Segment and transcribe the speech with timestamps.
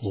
[0.00, 0.06] โอ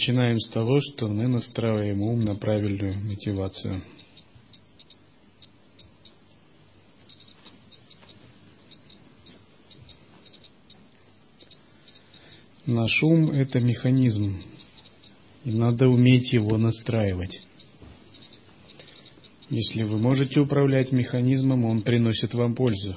[0.00, 3.82] Начинаем с того, что мы настраиваем ум на правильную мотивацию.
[12.64, 14.40] Наш ум– это механизм,
[15.44, 17.42] и надо уметь его настраивать.
[19.50, 22.96] Если вы можете управлять механизмом, он приносит вам пользу.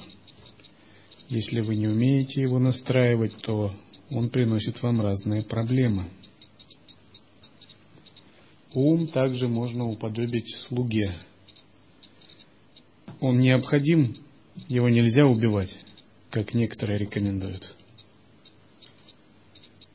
[1.28, 3.74] Если вы не умеете его настраивать, то
[4.08, 6.06] он приносит вам разные проблемы–
[8.74, 11.12] Ум также можно уподобить слуге.
[13.20, 14.16] Он необходим,
[14.66, 15.74] его нельзя убивать,
[16.30, 17.72] как некоторые рекомендуют.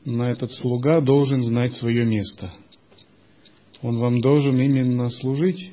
[0.06, 2.54] Но этот слуга должен знать свое место.
[3.82, 5.72] Он вам должен именно служить.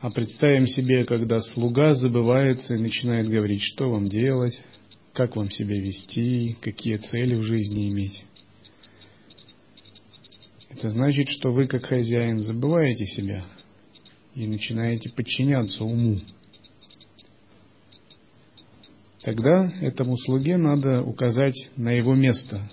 [0.00, 4.60] А представим себе, когда слуга забывается и начинает говорить, что вам делать,
[5.12, 8.24] как вам себя вести, какие цели в жизни иметь.
[10.78, 13.44] Это значит, что вы, как хозяин, забываете себя
[14.36, 16.20] и начинаете подчиняться уму.
[19.22, 22.70] Тогда этому слуге надо указать на его место,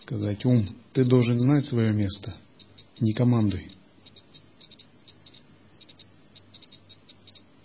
[0.00, 2.34] сказать, ум, ты должен знать свое место,
[3.00, 3.70] не командуй.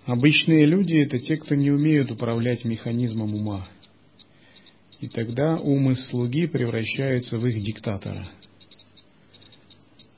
[0.03, 3.69] Обычные люди– это те, кто не умеют управлять механизмом ума.
[4.99, 8.27] И тогда ум из слуги превращается в их диктатора–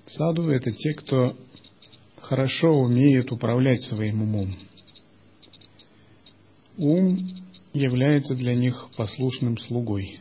[0.05, 1.35] Саду– это те, кто
[2.21, 4.55] хорошо умеет управлять своим умом.
[6.77, 7.43] Ум
[7.73, 10.19] является для них послушным слугой.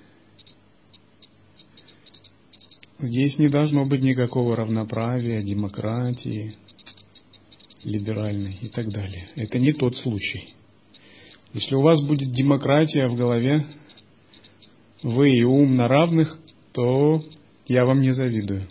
[2.98, 6.56] Здесь не должно быть никакого равноправия, демократии,
[7.82, 9.30] либеральной и так далее.
[9.34, 10.54] Это не тот случай.
[11.52, 13.66] Если у вас будет демократия в голове,
[15.02, 16.38] вы и ум на равных,
[16.72, 17.24] то
[17.66, 18.68] я вам не завидую.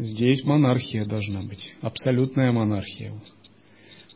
[0.00, 3.12] Здесь монархия должна быть, абсолютная монархия.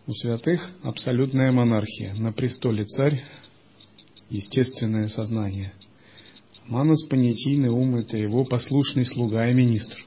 [0.06, 2.14] У святых абсолютная монархия.
[2.14, 3.22] На престоле царь,
[4.30, 5.74] естественное сознание.
[6.68, 9.98] Манас понятийный ум– это его послушный слуга и министр.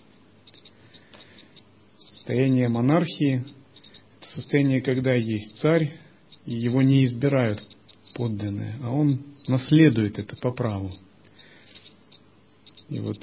[1.99, 3.45] Состояние монархии–
[4.19, 5.93] это состояние, когда есть царь,
[6.47, 7.63] и его не избирают
[8.15, 10.95] подданные, а он наследует это по праву.
[12.89, 13.19] И вот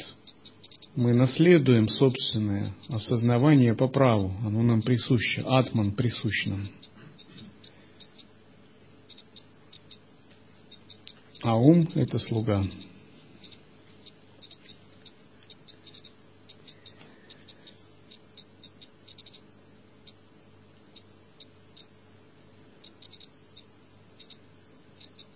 [0.97, 4.33] мы наследуем собственное осознавание по праву.
[4.45, 5.43] Оно нам присуще.
[5.43, 6.71] Атман присущ нам.
[11.43, 12.65] А ум– это слуга.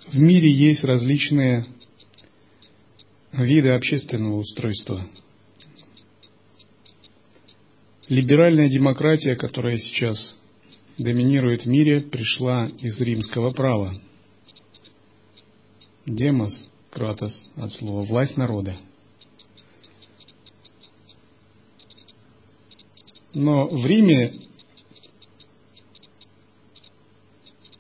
[0.07, 1.67] В мире есть различные
[3.33, 5.07] виды общественного устройства–
[8.09, 10.35] Либеральная демократия, которая сейчас
[10.97, 14.01] доминирует в мире, пришла из римского права.
[16.07, 18.77] Демос, кратос от слова власть народа.
[23.35, 24.41] Но в Риме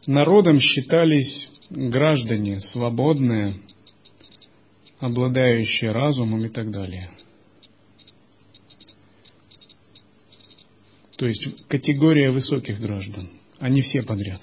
[0.04, 3.62] народом считались граждане свободные,
[5.00, 7.10] обладающие разумом и так далее–
[11.18, 13.28] То есть категория высоких граждан,
[13.60, 14.40] не все подряд.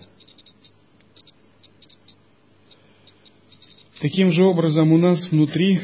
[4.02, 5.80] Таким же образом у нас внутри,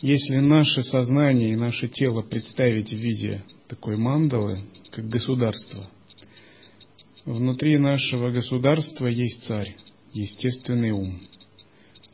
[0.00, 5.88] если наше сознание и наше тело представить в виде такой мандалы, как государство,
[7.24, 9.76] внутри нашего государства есть царь,
[10.12, 11.20] естественный ум,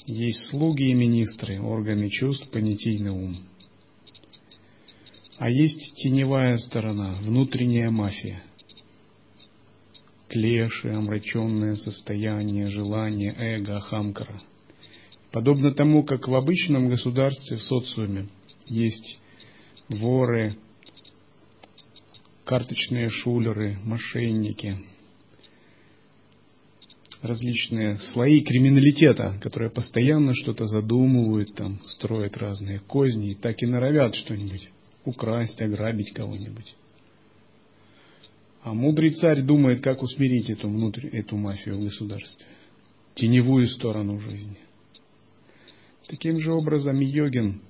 [0.05, 3.47] есть слуги и министры, органы чувств, понятийный ум–
[5.41, 8.43] а есть теневая сторона, внутренняя мафия.
[10.29, 14.43] Клеши, омраченное состояние, желание, эго, хамкара.
[15.33, 18.29] Подобно тому, как в обычном государстве, в социуме
[18.67, 19.19] есть
[19.89, 20.59] воры,
[22.45, 24.77] карточные шулеры, мошенники,
[27.23, 34.15] различные слои криминалитета, которые постоянно что-то задумывают, там, строят разные козни, и так и норовят
[34.15, 34.69] что-нибудь
[35.05, 36.75] украсть, ограбить кого-нибудь.
[38.63, 42.47] А мудрый царь думает, как усмирить эту, внутрь, эту мафию в государстве,
[43.15, 44.59] теневую сторону жизни.
[46.09, 47.63] Таким же образом йогин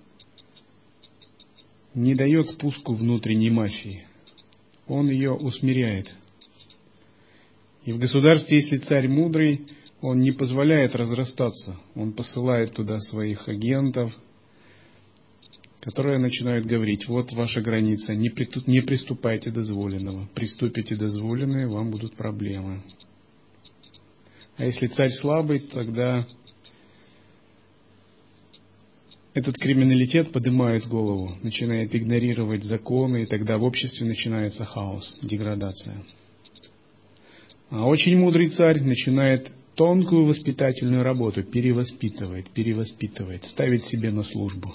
[1.94, 4.05] не дает спуску внутренней мафии.
[4.88, 6.12] Он ее усмиряет.
[7.85, 9.69] И в государстве, если царь мудрый,
[10.00, 11.79] он не позволяет разрастаться.
[11.94, 14.12] Он посылает туда своих агентов,
[15.81, 20.29] которые начинают говорить, вот ваша граница, не, при, не приступайте дозволенного.
[20.35, 22.82] Приступите дозволенное, вам будут проблемы.
[24.56, 26.27] А если царь слабый, тогда
[29.32, 36.05] этот криминалитет поднимает голову, начинает игнорировать законы, и тогда в обществе начинается хаос, деградация.
[37.71, 44.75] А очень мудрый царь начинает тонкую воспитательную работу, перевоспитывает, перевоспитывает, ставит себе на службу.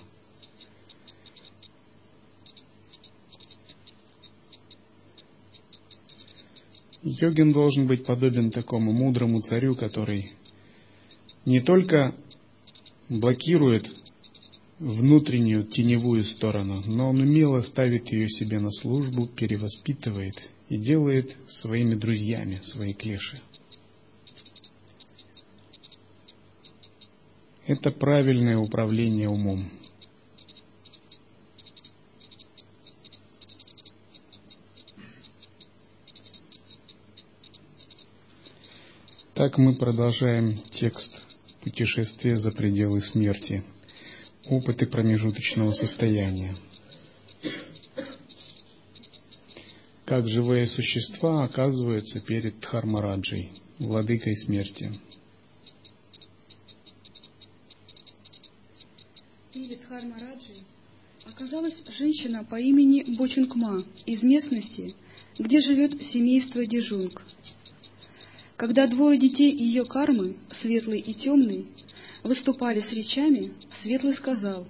[7.06, 10.34] Йогин должен быть подобен такому мудрому царю, который
[11.46, 12.16] не только
[13.10, 13.88] блокирует
[14.80, 20.34] внутреннюю теневую сторону, но он умело ставит ее себе на службу, перевоспитывает
[20.68, 23.40] и делает своими друзьями свои клеши.
[27.68, 29.70] Это правильное управление умом.
[39.36, 41.14] Так мы продолжаем текст
[41.62, 43.66] «Путешествие за пределы смерти»
[44.46, 46.56] опыты промежуточного состояния.
[50.06, 54.98] Как живые существа оказываются перед Дхармараджей, владыкой смерти.
[59.52, 60.64] Перед Дхармараджей
[61.26, 64.96] оказалась женщина по имени Бочунгма из местности,
[65.38, 67.22] где живет семейство Дежунг.
[68.66, 71.68] Когда двое детей ее кармы, светлый и темный,
[72.24, 73.54] выступали с речами,
[73.84, 74.66] Светлый сказал,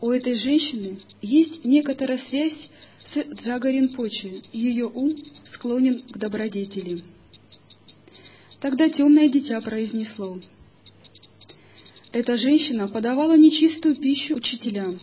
[0.00, 2.70] «У этой женщины есть некоторая связь
[3.12, 5.16] с Джагарин Почи, ее ум
[5.52, 7.04] склонен к добродетели».
[8.60, 10.40] Тогда темное дитя произнесло,
[12.10, 14.98] «Эта женщина подавала нечистую пищу учителям.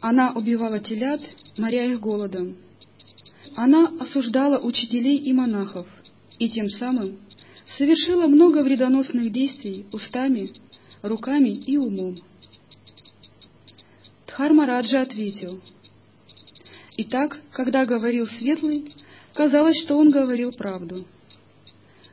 [0.00, 1.20] Она убивала телят,
[1.56, 2.56] моря их голодом.
[3.56, 5.88] Она осуждала учителей и монахов,
[6.38, 7.18] и тем самым
[7.76, 10.52] совершила много вредоносных действий устами,
[11.02, 12.22] руками и умом.
[14.26, 15.60] Дхармараджа ответил.
[16.96, 18.94] Итак, когда говорил Светлый,
[19.32, 21.06] казалось, что он говорил правду.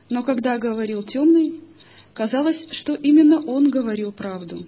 [0.08, 1.60] Но когда говорил Темный,
[2.14, 4.66] казалось, что именно он говорил правду.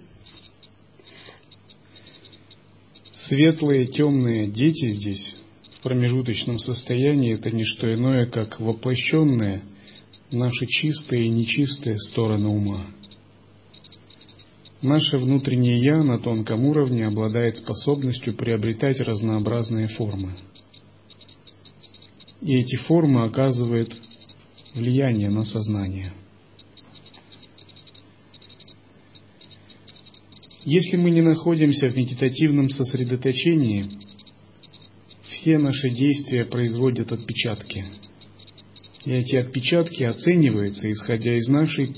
[3.13, 5.35] Светлые, темные дети здесь,
[5.85, 9.61] промежуточном состоянии, это не что иное, как воплощенные–
[10.31, 12.87] наши чистые и нечистые стороны ума.
[14.81, 20.33] Наше внутреннее «я» на тонком уровне обладает способностью приобретать разнообразные формы.
[22.41, 23.95] И эти формы оказывают
[24.73, 26.13] влияние на сознание.
[30.63, 34.04] Если мы не находимся в медитативном сосредоточении,
[35.39, 37.85] все наши действия производят отпечатки–
[39.05, 41.95] и эти отпечатки оцениваются, исходя из нашей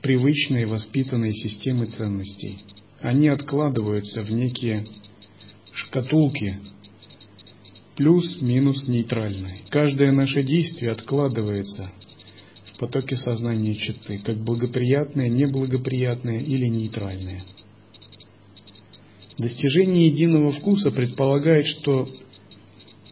[0.00, 2.64] привычной воспитанной системы ценностей.
[3.00, 4.86] Они откладываются в некие
[5.72, 6.58] шкатулки,
[7.96, 9.62] плюс, минус, нейтральные.
[9.68, 11.90] Каждое наше действие откладывается
[12.72, 17.44] в потоке сознания читы, как благоприятное, неблагоприятное или нейтральное.
[19.36, 22.08] Достижение единого вкуса предполагает, что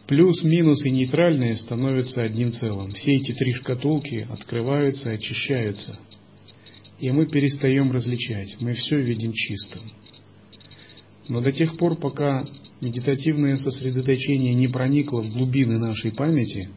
[0.07, 2.91] Плюс, минус и нейтральные становятся одним целым.
[2.91, 5.97] Все эти три шкатулки открываются, очищаются.
[6.99, 8.55] И мы перестаем различать.
[8.59, 9.91] Мы все видим чистым.
[11.27, 12.45] Но до тех пор, пока
[12.81, 16.69] медитативное сосредоточение не проникло в глубины нашей памяти,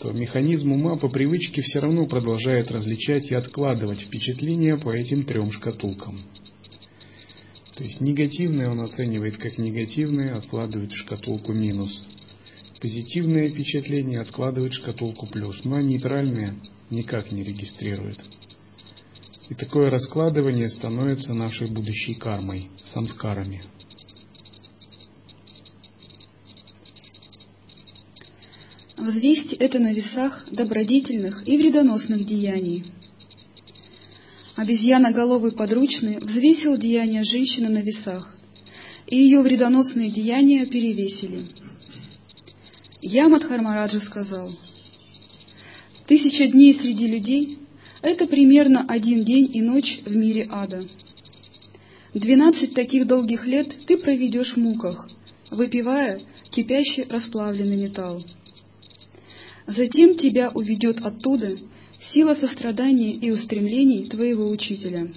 [0.00, 5.52] то механизм ума по привычке все равно продолжает различать и откладывать впечатления по этим трем
[5.52, 6.22] шкатулкам.
[7.76, 12.04] То есть негативное он оценивает как негативное, откладывает в шкатулку минус–
[12.80, 18.24] Позитивные впечатления откладывают шкатулку плюс, но нейтральные никак не регистрируют.
[19.48, 23.64] И такое раскладывание становится нашей будущей кармой, самскарами.
[28.96, 32.92] Взвесьте это на весах добродетельных и вредоносных деяний.
[34.54, 38.36] Обезьяноголовый подручный взвесил деяния женщины на весах,
[39.06, 41.67] и ее вредоносные деяния перевесили.
[43.00, 44.52] Я, Мадхармараджа, сказал,
[46.06, 47.58] «Тысяча дней среди людей—
[48.02, 50.84] это примерно один день и ночь в мире ада.
[52.12, 55.08] Двенадцать таких долгих лет ты проведешь в муках,
[55.50, 58.24] выпивая кипящий расплавленный металл.
[59.66, 61.58] Затем тебя уведет оттуда
[62.12, 65.12] сила сострадания и устремлений твоего учителя.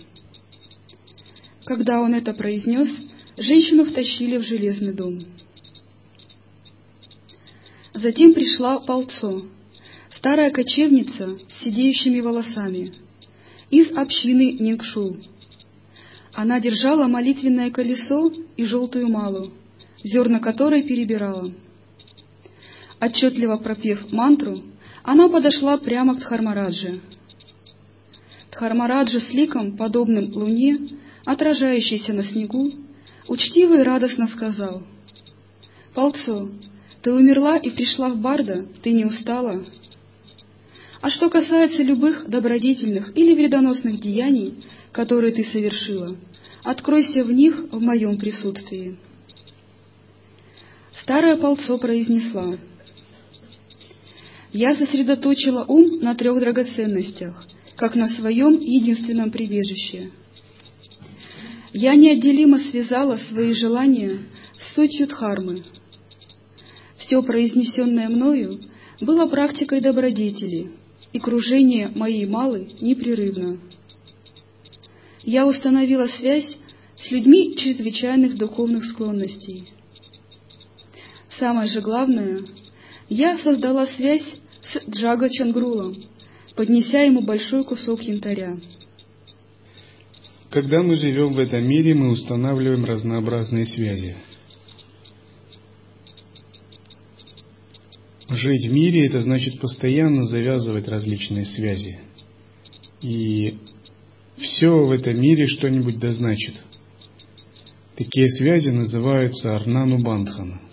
[1.64, 2.90] Когда он это произнес,
[3.38, 5.26] женщину втащили в железный дом.
[7.94, 9.44] Затем пришла Полцо,
[10.10, 12.94] старая кочевница с сидеющими волосами,
[13.70, 15.18] из общины Нингшу.
[16.34, 19.52] Она держала молитвенное колесо и желтую малу,
[20.04, 21.54] зерна которой перебирала.
[23.02, 24.64] Отчетливо пропев мантру,
[25.04, 27.02] она подошла прямо к Дхармараджи.
[28.52, 32.72] Дхармараджа с ликом, подобным луне, отражающейся на снегу,
[33.28, 34.84] учтиво и радостно сказал,
[35.94, 36.50] «Полцо,
[37.02, 39.66] ты умерла и пришла в Барда, ты не устала?»
[41.02, 46.16] А что касается любых добродетельных или вредоносных деяний, которые ты совершила,
[46.64, 48.98] откройся в них в моем присутствии.
[50.94, 52.58] Старая полцо произнесла—
[54.54, 60.12] я сосредоточила ум на трех драгоценностях, как на своем единственном прибежище.
[61.72, 64.20] Я неотделимо связала свои желания
[64.60, 65.64] с сутью Дхармы.
[67.02, 68.60] Все произнесенное мною
[69.02, 70.72] было практикой добродетели,
[71.12, 73.60] и кружение моей малы непрерывно.
[75.24, 76.58] Я установила связь
[76.98, 79.68] с людьми чрезвычайных духовных склонностей.
[81.40, 82.46] Самое же главное,
[83.10, 86.04] я создала связь с Джага Чангрулом,
[86.56, 88.60] поднеся ему большой кусок янтаря.
[90.52, 94.18] Когда мы живем в этом мире, мы устанавливаем разнообразные связи.
[98.32, 102.00] Жить в мире– это значит постоянно завязывать различные связи.
[103.02, 103.58] И
[104.38, 106.56] все в этом мире что-нибудь дозначит.
[107.96, 110.62] Такие связи называются Арнану Бандхана–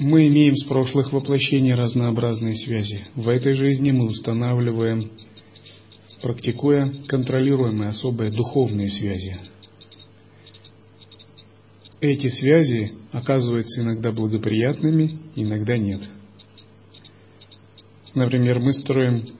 [0.00, 3.04] Мы имеем с прошлых воплощений разнообразные связи.
[3.14, 5.12] В этой жизни мы устанавливаем,
[6.22, 9.36] практикуя контролируемые особые духовные связи.
[12.00, 16.02] Эти связи оказываются иногда благоприятными, иногда нет.
[18.14, 19.34] Например, мы строим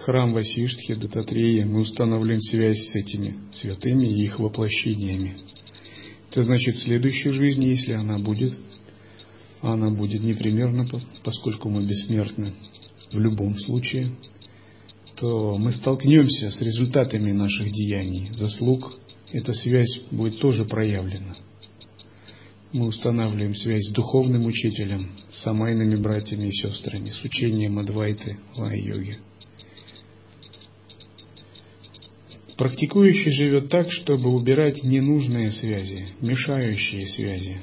[0.00, 5.36] храм Васиштхи, Дататрея, мы устанавливаем связь с этими святыми и их воплощениями.
[6.30, 8.56] Это значит, в следующей жизни, если она будет–
[9.60, 10.88] она будет непримерна,
[11.24, 12.54] поскольку мы бессмертны
[13.12, 14.12] в любом случае,
[15.16, 18.94] то мы столкнемся с результатами наших деяний, заслуг.
[19.32, 21.36] Эта связь будет тоже проявлена.
[22.72, 29.18] Мы устанавливаем связь с духовным учителем, с самайными братьями и сестрами, с учением Адвайты, Лай-йоги.
[32.58, 37.58] Практикующий живет так, чтобы убирать ненужные связи, мешающие связи,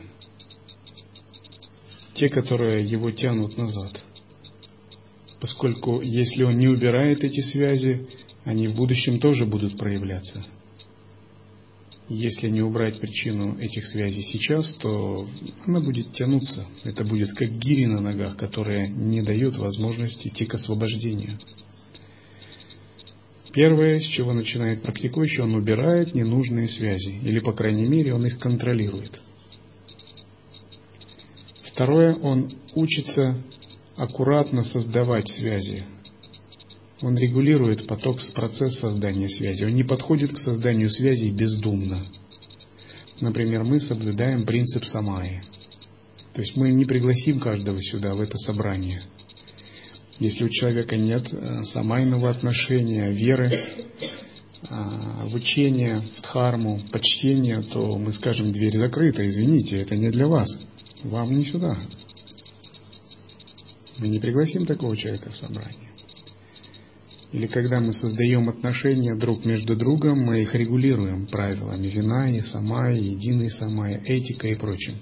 [2.15, 4.01] те, которые его тянут назад.
[5.39, 8.07] Поскольку если он не убирает эти связи,
[8.43, 10.45] они в будущем тоже будут проявляться.
[12.07, 15.27] Если не убрать причину этих связей сейчас, то
[15.65, 16.67] она будет тянуться.
[16.83, 21.39] Это будет как гири на ногах, которая не дает возможности идти к освобождению.
[23.53, 28.38] Первое, с чего начинает практикующий, он убирает ненужные связи, или, по крайней мере, он их
[28.38, 29.19] контролирует.
[31.71, 33.41] Второе, он учится
[33.95, 35.85] аккуратно создавать связи.
[37.02, 39.66] Он регулирует поток, процесс создания связи.
[39.66, 42.06] Он не подходит к созданию связей бездумно.
[43.20, 45.44] Например, мы соблюдаем принцип самаи.
[46.34, 49.04] То есть мы не пригласим каждого сюда, в это собрание.
[50.20, 53.52] Если у человека нет э, самайного отношения, веры,
[54.70, 60.50] в учение, в дхарму, почтения, то мы скажем, дверь закрыта, извините, это не для вас
[61.04, 61.78] вам не сюда.
[63.98, 65.85] Мы не пригласим такого человека в собрание.
[67.36, 72.89] Или когда мы создаем отношения друг между другом, мы их регулируем правилами вина и сама,
[72.94, 74.96] и единой сама, этика и прочим.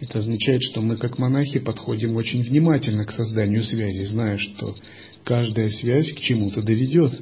[0.00, 4.76] Это означает, что мы как монахи подходим очень внимательно к созданию связи, зная, что
[5.24, 7.20] Каждая связь к чему-то доведет.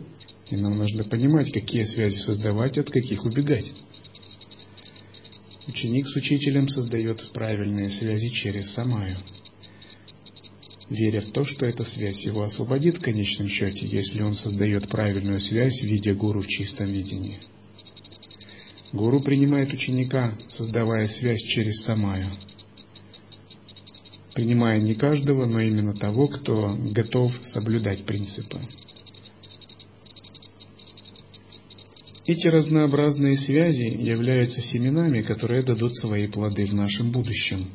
[0.50, 3.72] И нам нужно понимать, какие связи создавать, от каких убегать.
[5.66, 9.16] Ученик с учителем создает правильные связи через самаю,
[10.88, 15.40] веря в то, что эта связь его освободит в конечном счете, если он создает правильную
[15.40, 17.40] связь в виде гуру в чистом видении.
[18.92, 22.30] Гуру принимает ученика, создавая связь через самаю,
[24.34, 28.60] принимая не каждого, но именно того, кто готов соблюдать принципы.
[32.26, 37.70] Эти разнообразные связи являются семенами, которые дадут свои плоды в нашем будущем.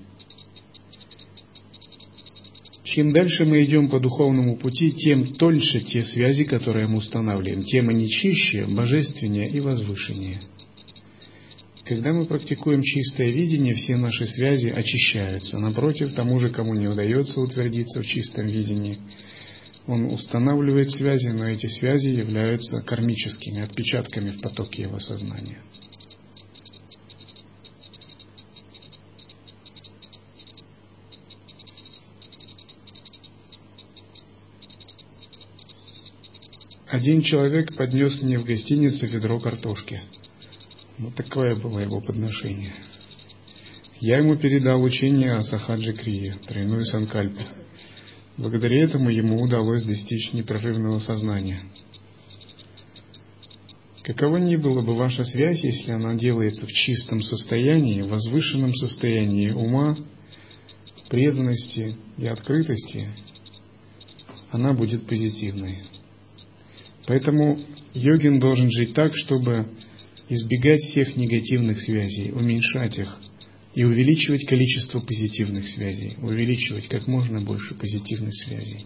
[2.92, 7.88] Чем дальше мы идем по духовному пути, тем тоньше те связи, которые мы устанавливаем, тем
[7.88, 10.42] они чище, божественнее и возвышеннее.
[11.86, 15.58] Когда мы практикуем чистое видение, все наши связи очищаются.
[15.58, 19.00] Напротив, тому же, кому не удается утвердиться в чистом видении–
[19.88, 25.60] он устанавливает связи, но эти связи являются кармическими отпечатками в потоке его сознания.
[36.92, 40.02] Один человек поднес мне в гостинице ведро картошки.
[40.98, 42.74] Вот такое было его подношение.
[44.02, 47.40] Я ему передал учение о Сахаджи Крие, тройную санкальпу.
[48.36, 51.62] Благодаря этому ему удалось достичь непрерывного сознания.
[54.04, 59.98] Какова ни была бы ваша связь, если она делается в чистом состоянии, возвышенном состоянии ума,
[61.08, 63.08] преданности и открытости,
[64.52, 65.91] она будет позитивной.
[67.08, 67.60] Поэтому
[67.94, 69.68] йогин должен жить так, чтобы
[70.30, 73.18] избегать всех негативных связей, уменьшать их–
[73.74, 78.86] и увеличивать количество позитивных связей, увеличивать как можно больше позитивных связей.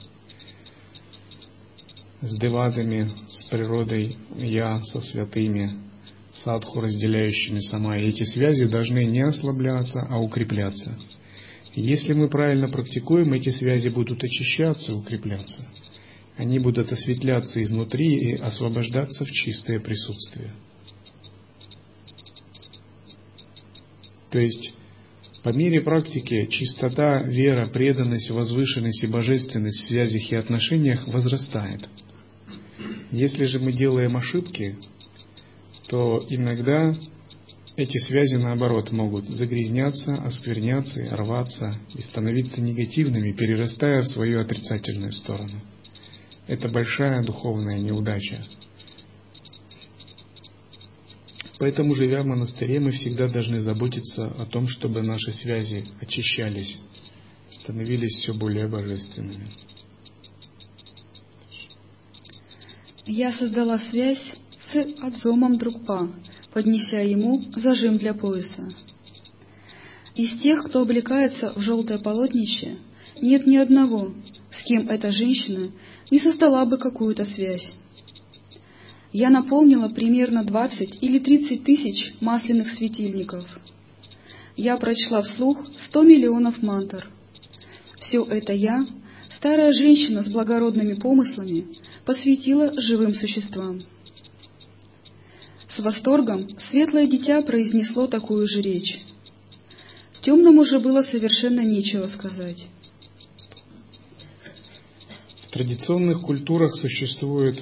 [2.22, 5.78] С девадами, с природой, я, со святыми,
[6.34, 7.98] садху, разделяющими сама.
[7.98, 10.98] И эти связи должны не ослабляться, а укрепляться.
[11.74, 15.68] Если мы правильно практикуем, эти связи будут очищаться, укрепляться.
[16.38, 20.52] Они будут осветляться изнутри и освобождаться в чистое присутствие.
[24.32, 24.74] То есть
[25.44, 31.88] по мере практики чистота, вера, преданность, возвышенность и божественность в связях и отношениях возрастает.
[33.12, 34.76] Если же мы делаем ошибки,
[35.88, 36.98] то иногда
[37.78, 45.62] эти связи, наоборот, могут загрязняться, оскверняться, рваться и становиться негативными, перерастая в свою отрицательную сторону.
[46.48, 48.46] Это большая духовная неудача.
[51.58, 56.78] Поэтому, живя в монастыре, мы всегда должны заботиться о том, чтобы наши связи очищались,
[57.50, 59.48] становились все более божественными.
[63.06, 66.12] Я создала связь с Адзомом Другпа,
[66.52, 68.74] поднеся ему зажим для пояса.
[70.16, 72.78] Из тех, кто облекается в желтое полотнище,
[73.22, 74.14] нет ни одного,
[74.60, 75.72] с кем эта женщина
[76.12, 77.76] не создала бы какую-то связь
[79.18, 83.48] я наполнила примерно 20 или 30 тысяч масляных светильников.
[84.58, 87.10] Я прочла вслух 100 миллионов мантр.
[88.02, 88.86] Все это я,
[89.30, 93.84] старая женщина с благородными помыслами, посвятила живым существам.
[95.70, 99.00] С восторгом светлое дитя произнесло такую же речь.
[100.24, 102.68] Темному же было совершенно нечего сказать.
[105.56, 107.58] Традиционных культурах существует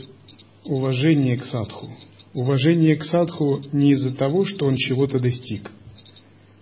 [0.64, 1.96] уважение к садху.
[2.34, 5.70] Уважение к садху не из-за того, что он чего-то достиг,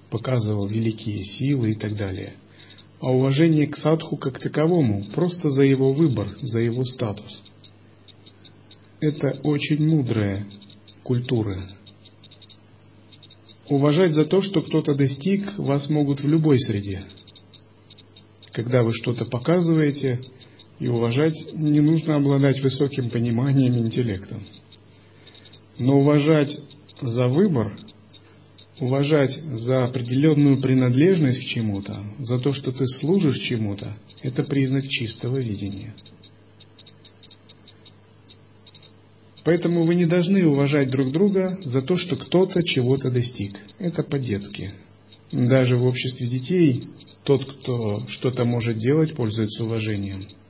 [0.09, 2.33] показывал великие силы и так далее,
[2.99, 7.41] а уважение к садху как таковому, просто за его выбор, за его статус.
[8.99, 10.47] Это очень мудрая
[11.01, 11.63] культура.
[13.69, 17.05] Уважать за то, что кто-то достиг, вас могут в любой среде.
[18.51, 20.19] Когда вы что-то показываете,
[20.81, 24.47] и уважать не нужно обладать высоким пониманием интеллектом.
[25.77, 26.59] Но уважать
[26.99, 27.79] за выбор,
[28.79, 35.37] уважать за определенную принадлежность к чему-то, за то, что ты служишь чему-то, это признак чистого
[35.37, 35.93] видения.
[39.43, 43.55] Поэтому вы не должны уважать друг друга за то, что кто-то чего-то достиг.
[43.77, 44.71] Это по-детски.
[45.31, 46.89] Даже в обществе детей
[47.23, 50.27] тот, кто что-то может делать, пользуется уважением–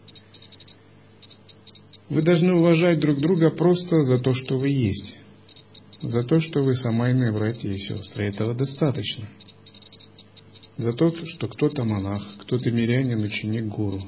[2.11, 5.15] вы должны уважать друг друга просто за то, что вы есть.
[6.01, 8.27] За то, что вы самайные братья и сестры.
[8.27, 9.29] Этого достаточно.
[10.77, 14.03] За то, что кто-то монах, кто-то мирянин, ученик гуру.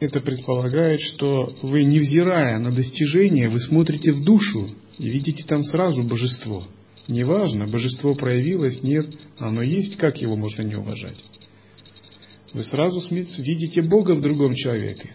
[0.00, 6.02] это предполагает, что вы, невзирая на достижения, вы смотрите в душу и видите там сразу
[6.02, 6.66] божество.
[7.08, 9.06] Неважно, божество проявилось, нет,
[9.38, 11.24] оно есть, как его можно не уважать.
[12.54, 15.14] Вы сразу видите Бога в другом человеке.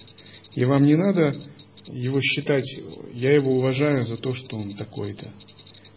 [0.56, 1.42] И вам не надо
[1.88, 2.66] его считать,
[3.14, 5.32] я его уважаю за то, что он такой-то.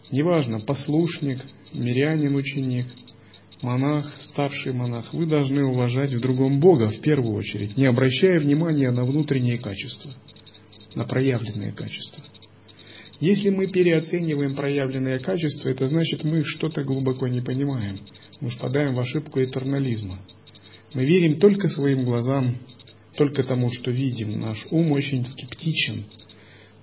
[0.09, 1.39] Неважно, послушник,
[1.73, 2.85] мирянин, ученик,
[3.61, 8.91] монах, старший монах, вы должны уважать в другом Бога в первую очередь, не обращая внимания
[8.91, 10.13] на внутренние качества,
[10.95, 12.23] на проявленные качества.
[13.19, 17.99] Если мы переоцениваем проявленные качества, это значит, мы что-то глубоко не понимаем.
[18.39, 20.19] Мы впадаем в ошибку этернализма.
[20.93, 22.57] Мы верим только своим глазам,
[23.17, 24.39] только тому, что видим.
[24.39, 26.05] Наш ум очень скептичен.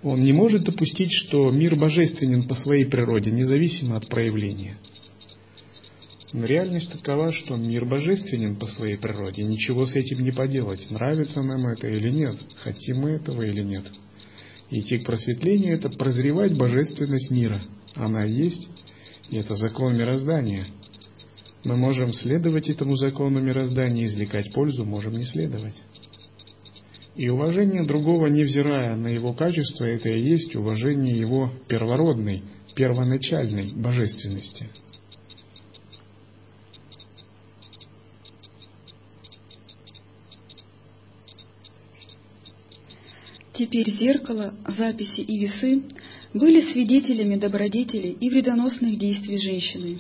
[0.03, 4.79] Он не может допустить, что мир божественен по своей природе, независимо от проявления.
[6.33, 11.43] Но реальность такова, что мир божественен по своей природе, ничего с этим не поделать, нравится
[11.43, 13.85] нам это или нет, хотим мы этого или нет.
[14.71, 17.65] идти к просветлению– это прозревать божественность мира.
[17.97, 18.69] Она есть,
[19.29, 20.69] и это закон мироздания.
[21.65, 25.81] Мы можем следовать этому закону мироздания, извлекать пользу, можем не следовать.
[27.17, 32.43] И уважение другого, невзирая на его качество, это и есть уважение его первородной,
[32.75, 34.69] первоначальной божественности–
[43.61, 45.83] Теперь зеркало, записи и весы
[46.33, 49.99] были свидетелями добродетелей и вредоносных действий женщины.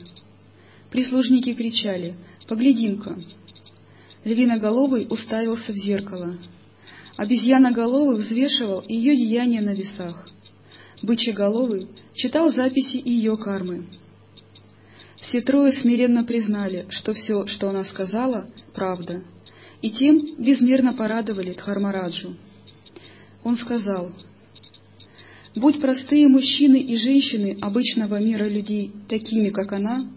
[0.90, 2.16] Прислужники кричали
[2.48, 3.16] «Поглядим-ка!».
[4.24, 6.36] Львиноголовый уставился в зеркало.
[7.16, 10.28] Обезьяноголовый взвешивал ее деяния на весах.
[11.02, 13.86] Бычьеголовый читал записи ее кармы.
[15.18, 19.22] Все трое смиренно признали, что все, что она сказала, правда,
[19.82, 22.36] и тем безмерно порадовали Дхармараджу.
[23.44, 24.12] Он сказал,
[25.54, 30.10] «Будь простые мужчины и женщины обычного мира людей такими, как она,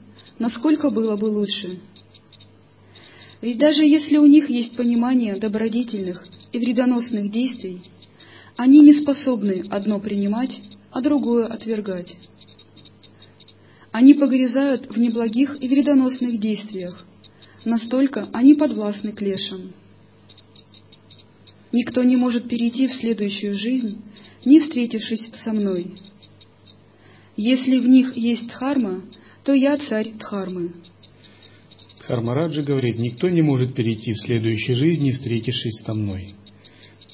[0.44, 1.80] насколько было бы лучше.
[3.42, 7.84] Ведь даже если у них есть понимание добродетельных и вредоносных действий,
[8.58, 10.60] они не способны одно принимать,
[10.92, 12.18] а другое отвергать.
[13.94, 17.06] Они погрязают в неблагих и вредоносных действиях,
[17.64, 19.72] настолько они подвластны клешам.
[21.72, 24.02] Никто не может перейти в следующую жизнь,
[24.44, 26.02] не встретившись со мной.
[27.38, 29.04] Если в них есть дхарма,
[29.44, 30.74] то я царь дхармы.
[32.00, 36.36] Дхармараджа говорит, никто не может перейти в следующей жизни, встретившись со мной.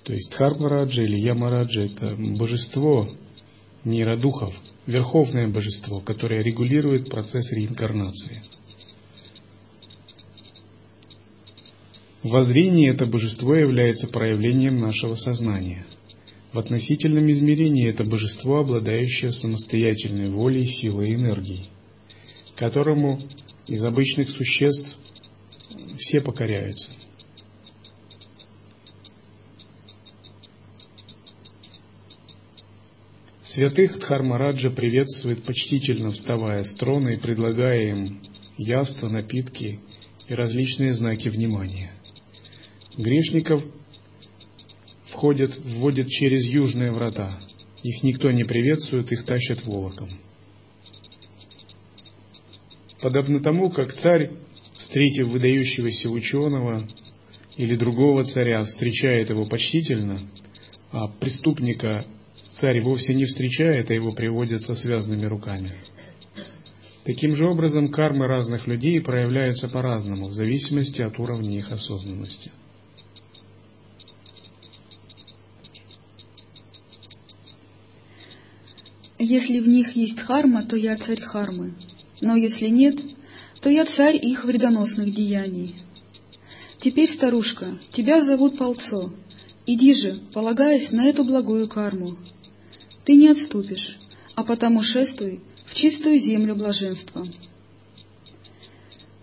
[0.03, 3.09] То есть Дхармараджа или Ямараджа– это божество
[3.83, 4.53] мира духов,
[4.87, 8.41] верховное божество, которое регулирует процесс реинкарнации–
[12.23, 15.85] В зрении это божество является проявлением нашего сознания.
[16.51, 21.69] В относительном измерении это божество, обладающее самостоятельной волей, силой и энергией,
[22.59, 23.21] которому
[23.67, 24.97] из обычных существ
[25.97, 26.91] все покоряются.
[33.41, 38.21] Святых Дхармараджа приветствует почтительно, вставая с трона и предлагая им
[38.57, 39.79] явства, напитки
[40.27, 41.93] и различные знаки внимания.
[42.97, 43.63] Грешников
[45.05, 47.39] входят, вводят через южные врата.
[47.83, 50.09] Их никто не приветствует, их тащат волоком.
[53.01, 54.31] Подобно тому, как царь,
[54.77, 56.87] встретив выдающегося ученого
[57.55, 60.29] или другого царя, встречает его почтительно,
[60.91, 62.05] а преступника
[62.59, 65.73] царь вовсе не встречает, а его приводят со связанными руками.
[67.05, 72.51] Таким же образом, кармы разных людей проявляются по-разному, в зависимости от уровня их осознанности.
[79.17, 81.75] Если в них есть харма, то я царь хармы,
[82.21, 82.99] но если нет,
[83.61, 85.75] то я царь их вредоносных деяний.
[86.79, 89.11] Теперь, старушка, тебя зовут Полцо.
[89.65, 92.17] Иди же, полагаясь на эту благую карму.
[93.05, 93.99] Ты не отступишь,
[94.35, 97.27] а потому шествуй в чистую землю блаженства.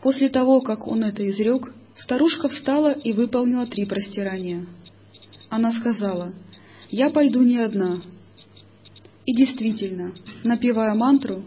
[0.02, 4.66] После того, как он это изрек, старушка встала и выполнила три простирания.
[5.48, 6.34] Она сказала,
[6.90, 8.02] «Я пойду не одна,
[9.24, 11.44] и действительно, напевая мантру,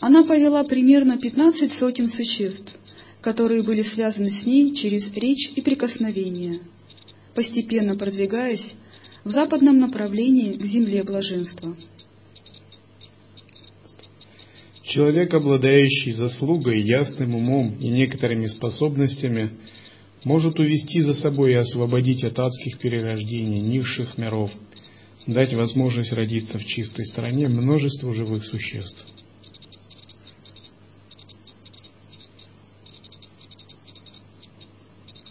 [0.00, 2.72] она повела примерно пятнадцать сотен существ,
[3.20, 6.60] которые были связаны с ней через речь и прикосновение,
[7.34, 8.74] постепенно продвигаясь
[9.24, 11.76] в западном направлении к земле блаженства.
[14.82, 19.52] Человек, обладающий заслугой, ясным умом и некоторыми способностями,
[20.24, 24.50] может увести за собой и освободить от адских перерождений низших миров,
[25.26, 29.06] дать возможность родиться в чистой стране множеству живых существ.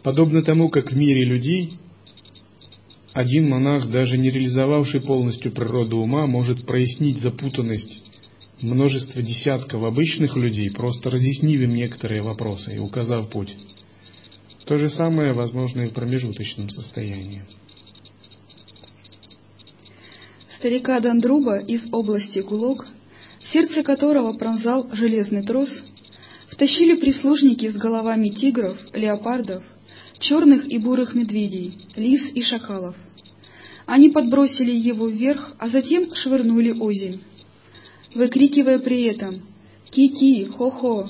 [0.04, 1.78] Подобно тому, как в мире людей
[3.14, 8.02] один монах, даже не реализовавший полностью природу ума, может прояснить запутанность
[8.62, 13.56] множества десятков обычных людей, просто разъяснив им некоторые вопросы и указав путь.
[14.66, 17.46] То же самое возможно и в промежуточном состоянии.
[20.50, 22.88] Старика Дандруба из области Гулок,
[23.42, 25.70] сердце которого пронзал железный трос,
[26.52, 29.64] втащили прислужники с головами тигров, леопардов,
[30.20, 32.96] черных и бурых медведей, лис и шакалов.
[33.86, 37.22] Они подбросили его вверх, а затем швырнули озимь,
[38.14, 39.42] выкрикивая при этом
[39.90, 40.46] «Ки-ки!
[40.46, 41.10] Хо-хо!».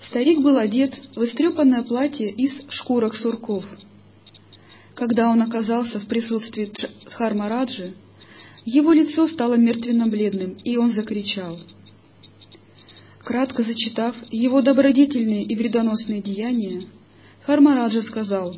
[0.00, 3.64] Старик был одет в истрепанное платье из шкурок сурков.
[4.94, 6.72] Когда он оказался в присутствии
[7.06, 7.94] Дхармараджи,
[8.64, 11.60] его лицо стало мертвенно-бледным, и он закричал.
[13.24, 16.86] Кратко зачитав его добродетельные и вредоносные деяния,
[17.46, 18.56] Хармараджа сказал,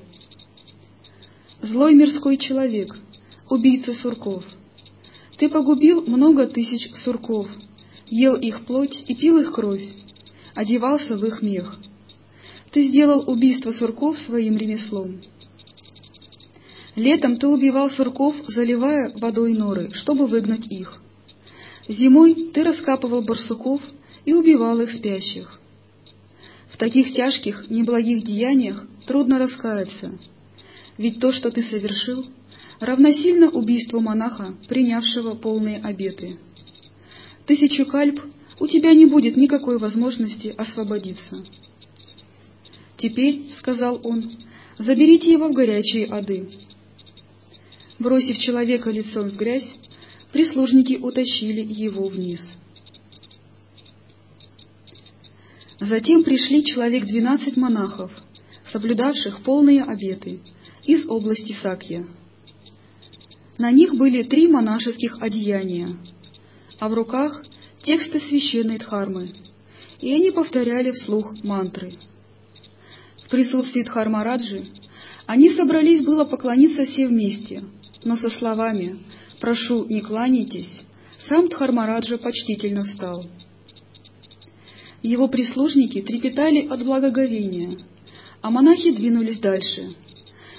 [1.61, 2.97] «Злой мирской человек,
[3.51, 4.45] убийца сурков,
[5.37, 7.49] ты погубил много тысяч сурков,
[8.07, 9.87] ел их плоть и пил их кровь,
[10.55, 11.79] одевался в их мех.
[12.73, 15.21] Ты сделал убийство сурков своим ремеслом.
[16.97, 21.03] Летом ты убивал сурков, заливая водой норы, чтобы выгнать их.
[21.89, 23.83] Зимой ты раскапывал барсуков
[24.25, 25.58] и убивал их спящих.
[26.79, 30.17] Таких тяжких, неблагих деяниях трудно раскаяться,
[30.97, 32.27] ведь то, что ты совершил,
[32.79, 36.39] равносильно убийству монаха, принявшего полные обеты.
[37.47, 38.21] Тысячу кальп
[38.61, 41.45] у тебя не будет никакой возможности освободиться.
[42.97, 44.45] «Теперь,— сказал он,—
[44.79, 46.49] заберите его в горячие ады».
[47.99, 49.75] Бросив человека лицом в грязь,
[50.33, 52.41] прислужники утащили его вниз.
[55.81, 58.11] Затем пришли человек двенадцать монахов,
[58.73, 60.41] соблюдавших полные обеты,
[60.85, 62.07] из области Сакья.
[63.59, 65.97] На них были три монашеских одеяния,
[66.81, 67.45] а в руках
[67.83, 69.35] тексты священной Дхармы,
[70.01, 71.99] и они повторяли вслух мантры.
[73.25, 74.69] В присутствии Дхармараджи
[75.27, 77.65] они собрались было поклониться все вместе,
[78.03, 78.99] но со словами
[79.41, 80.83] «Прошу, не кланяйтесь»,
[81.29, 83.27] сам Дхармараджа почтительно встал.
[85.03, 87.79] Его прислужники трепетали от благоговения,
[88.41, 89.95] а монахи двинулись дальше,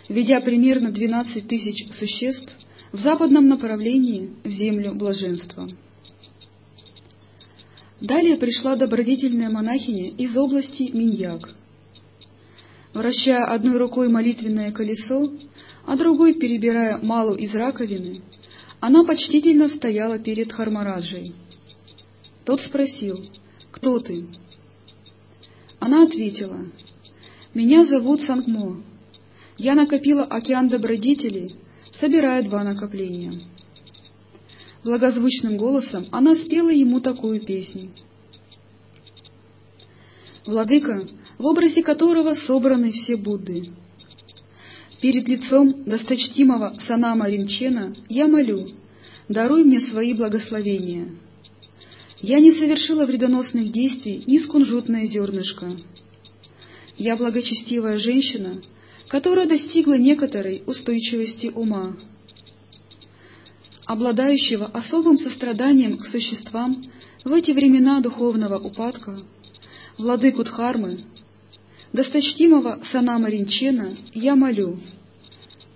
[0.08, 2.58] ведя примерно двенадцать тысяч существ
[2.94, 5.70] в западном направлении в землю блаженства.
[8.00, 11.50] Далее пришла добродетельная монахиня из области Миньяк.
[12.94, 15.34] Вращая одной рукой молитвенное колесо,
[15.86, 18.22] а другой, перебирая малу из раковины,
[18.80, 21.36] она почтительно стояла перед Хармараджей.
[22.46, 23.30] Тот спросил,
[23.72, 24.26] «Кто ты?»
[25.80, 26.66] Она ответила,
[27.54, 28.84] «Меня зовут Сангмо.
[29.58, 31.56] Я накопила океан добродетелей,
[31.94, 33.42] собирая два накопления».
[34.84, 37.90] Благозвучным голосом она спела ему такую песню.
[40.46, 43.72] Владыка, в образе которого собраны все Будды.
[45.02, 48.70] Перед лицом досточтимого Санама Ринчена я молю,
[49.28, 51.10] даруй мне свои благословения.
[52.22, 55.78] Я не совершила вредоносных действий ни с кунжутное зернышко.
[56.98, 58.62] Я благочестивая женщина,
[59.08, 61.98] которая достигла некоторой устойчивости ума
[63.90, 66.86] обладающего особым состраданием к существам
[67.26, 69.24] в эти времена духовного упадка,
[69.98, 71.06] владыку Дхармы,
[71.92, 74.78] досточтимого Санама Ринчена, я молю,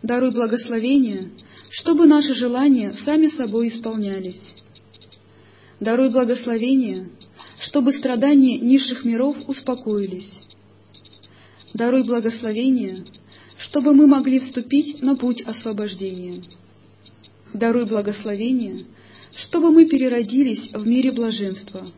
[0.03, 1.31] даруй благословение,
[1.71, 4.39] чтобы наши желания сами собой исполнялись.
[5.83, 7.09] Даруй благословение,
[7.59, 10.39] чтобы страдания низших миров успокоились.
[11.73, 13.05] Даруй благословение,
[13.57, 16.43] чтобы мы могли вступить на путь освобождения
[17.53, 18.85] даруй благословение,
[19.35, 21.91] чтобы мы переродились в мире блаженства.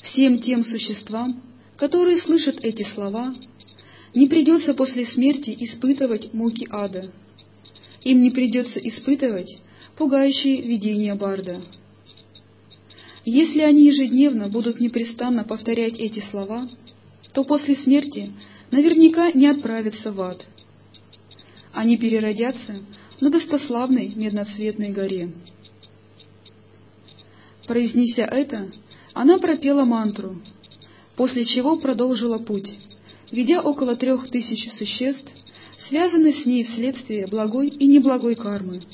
[0.00, 1.42] Всем тем существам,
[1.76, 3.34] которые слышат эти слова,
[4.14, 7.12] не придется после смерти испытывать муки ада.
[8.02, 9.58] Им не придется испытывать
[9.96, 11.62] пугающие видения Барда.
[13.30, 16.66] Если они ежедневно будут непрестанно повторять эти слова,
[17.34, 18.32] то после смерти
[18.70, 20.46] наверняка не отправятся в ад.
[21.74, 22.80] Они переродятся
[23.20, 25.34] на достославной медноцветной горе.
[27.66, 28.72] Произнеся это,
[29.12, 30.40] она пропела мантру,
[31.14, 32.78] после чего продолжила путь,
[33.30, 35.30] ведя около трех тысяч существ,
[35.76, 38.84] связанных с ней вследствие благой и неблагой кармы,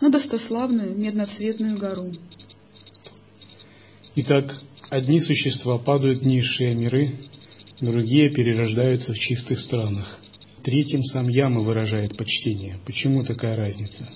[0.00, 2.14] на достославную медноцветную гору.
[4.18, 7.10] Итак, одни существа падают в низшие миры,
[7.82, 10.18] другие перерождаются в чистых странах.
[10.64, 12.78] Третьим сам Яма выражает почтение.
[12.86, 14.08] Почему такая разница?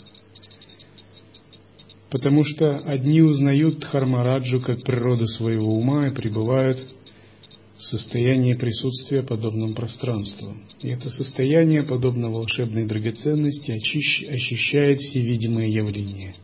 [2.08, 6.78] Потому что одни узнают Дхармараджу как природу своего ума и пребывают
[7.76, 10.56] в состоянии присутствия подобном пространству.
[10.80, 16.36] И это состояние, подобно волшебной драгоценности, ощущает все видимые явления.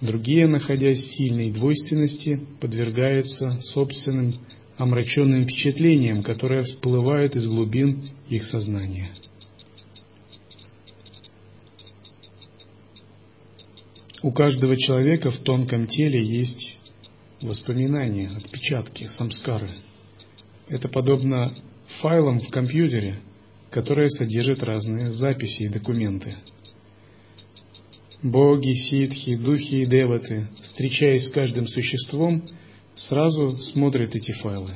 [0.00, 4.40] Другие, находясь в сильной двойственности, подвергаются собственным
[4.76, 9.10] омраченным впечатлениям, которые всплывают из глубин их сознания.
[14.22, 16.76] У каждого человека в тонком теле есть
[17.40, 19.70] воспоминания, отпечатки, самскары.
[20.68, 21.56] Это подобно
[22.00, 23.20] файлам в компьютере,
[23.70, 26.34] которые содержат разные записи и документы.
[28.22, 32.48] Боги, ситхи, духи и деваты, встречаясь с каждым существом,
[32.94, 34.72] сразу смотрят эти файлы.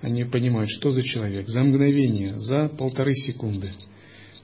[0.00, 3.72] Они понимают, что за человек, за мгновение, за полторы секунды–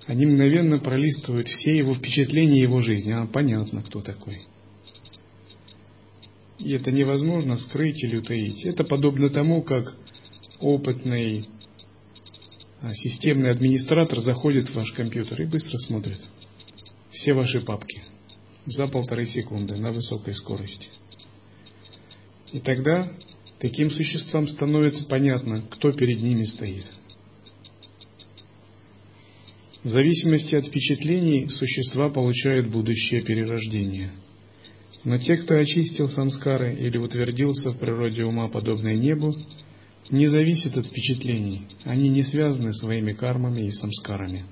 [0.07, 3.13] они мгновенно пролистывают все его впечатления его жизни.
[3.13, 4.43] А, понятно, кто такой.
[6.59, 8.65] И это невозможно скрыть или утаить.
[8.65, 9.97] Это подобно тому, как
[10.61, 11.49] опытный
[12.81, 16.21] а, системный администратор заходит в ваш компьютер и быстро смотрит
[17.15, 18.03] все ваши папки
[18.67, 20.89] за полторы секунды на высокой скорости.
[22.53, 23.11] И тогда
[23.59, 26.85] таким существам становится понятно, кто перед ними стоит–
[29.85, 34.13] в зависимости от впечатлений существа получают будущее перерождение.
[35.05, 39.37] Но те, кто очистил самскары или утвердился в природе ума, подобное небу,
[40.09, 44.47] не зависят от впечатлений, они не связаны своими кармами и самскарами.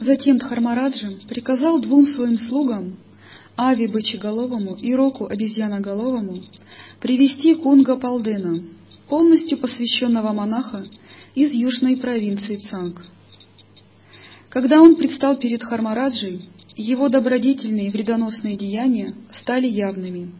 [0.00, 2.96] Затем Дхармараджа приказал двум своим слугам,
[3.54, 6.44] Ави Бычеголовому и Року Обезьяноголовому,
[7.00, 8.64] привести Кунга Палдена,
[9.08, 10.86] полностью посвященного монаха
[11.34, 13.04] из южной провинции Цанг.
[14.48, 20.32] Когда он предстал перед Хармараджей, его добродетельные и вредоносные деяния стали явными.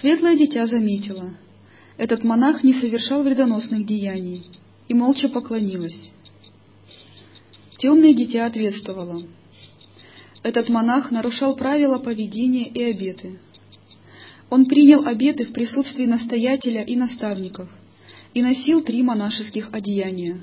[0.00, 1.34] Светлое дитя заметила,
[1.96, 4.46] этот монах не совершал вредоносных деяний
[4.86, 6.12] и молча поклонилась.
[7.84, 9.26] Темное дитя ответствовало,
[10.42, 13.38] этот монах нарушал правила поведения и обеты–
[14.48, 17.68] он принял обеты в присутствии настоятеля и наставников
[18.32, 20.42] и носил три монашеских одеяния.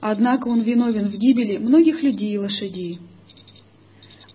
[0.00, 3.00] Однако он виновен в гибели многих людей и лошадей.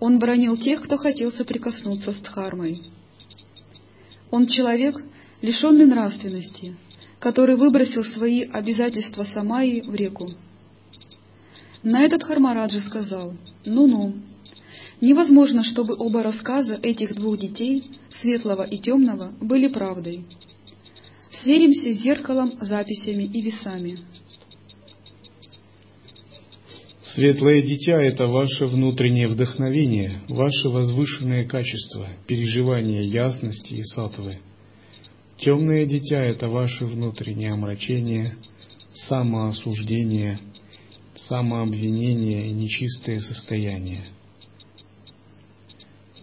[0.02, 2.92] Он бронил тех, кто хотел соприкоснуться с Дхармой.
[4.32, 5.02] Он человек,
[5.42, 6.76] лишенный нравственности,
[7.20, 10.34] который выбросил свои обязательства Самаи в реку.
[11.88, 14.16] На этот Хармараджа сказал, «Ну-ну,
[15.00, 20.26] Невозможно, чтобы оба рассказа этих двух детей, светлого и темного, были правдой.
[21.32, 24.00] Сверимся с зеркалом, записями и весами.
[27.00, 34.40] Светлое дитя– это ваше внутреннее вдохновение, ваше возвышенное качество, переживание ясности и сатвы.
[35.38, 38.36] Темное дитя– это ваше внутреннее омрачение,
[38.94, 40.40] самоосуждение,
[41.18, 44.06] самообвинение и нечистое состояние–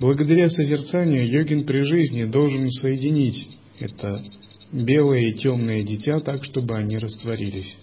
[0.01, 4.25] Благодаря созерцанию йогин при жизни должен соединить это
[4.73, 7.77] белое и темное дитя так, чтобы они растворились.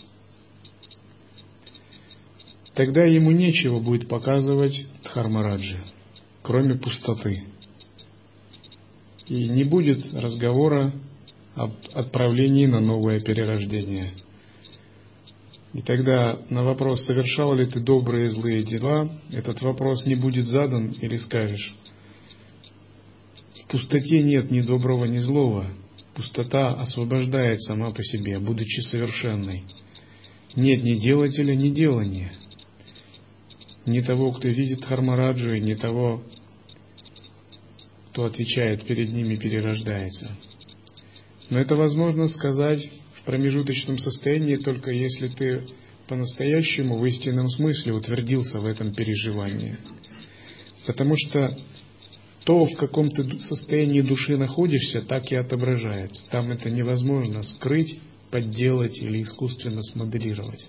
[2.74, 5.78] Тогда ему нечего будет показывать Дхармараджи,
[6.41, 7.43] кроме пустоты.
[9.28, 10.93] И не будет разговора
[11.56, 14.13] об отправлении на новое перерождение.
[15.74, 20.46] И тогда на вопрос, совершал ли ты добрые и злые дела, этот вопрос не будет
[20.46, 21.76] задан или скажешь,
[23.72, 25.67] пустоте нет ни доброго, ни злого.
[26.13, 29.63] Пустота освобождает сама по себе, будучи совершенной.
[30.56, 32.34] Нет ни делателя, ни делания.
[33.86, 36.22] Ни того, кто видит Хармараджу, ни того,
[38.12, 40.32] кто отвечает перед ними, перерождается.
[41.50, 42.92] Но это возможно сказать
[43.26, 45.67] промежуточном состоянии только если ты
[46.08, 49.78] по-настоящему в истинном смысле утвердился в этом переживании.
[50.86, 51.58] Потому что
[52.44, 56.28] то, в каком ты состоянии души находишься, так и отображается.
[56.30, 58.00] Там это невозможно скрыть,
[58.32, 60.67] подделать или искусственно смоделировать.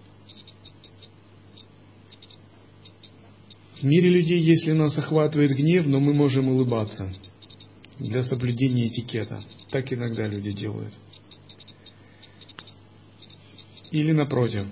[3.80, 7.12] В мире людей, если нас охватывает гнев, но мы можем улыбаться.
[7.98, 9.42] для соблюдения этикета.
[9.70, 10.92] Так иногда люди делают.
[13.92, 14.66] Или напротив.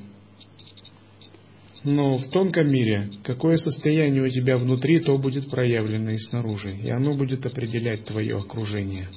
[1.85, 6.91] Но в тонком мире, какое состояние у тебя внутри, то будет проявлено и снаружи, и
[6.91, 9.09] оно будет определять твое окружение.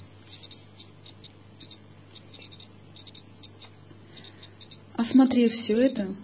[4.95, 6.15] Осмотрев все это,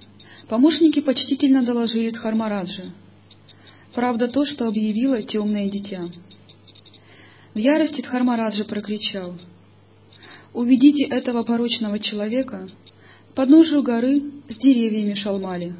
[0.47, 2.93] помощники почтительно доложили Дхармараджи.
[3.93, 6.09] Правда то, что объявило темное дитя.
[7.53, 9.39] В ярости Дхармараджа прокричал.
[10.53, 12.69] «Уведите этого порочного человека
[13.39, 15.73] подножию горы с деревьями Шалмали».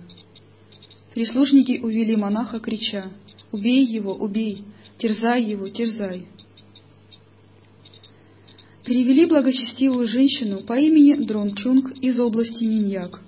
[1.14, 3.12] Прислужники увели монаха, крича
[3.52, 4.64] «Убей его, убей!
[4.98, 6.26] Терзай его, терзай!»
[8.86, 13.20] Привели благочестивую женщину по имени Дрончунг из области Миньяк.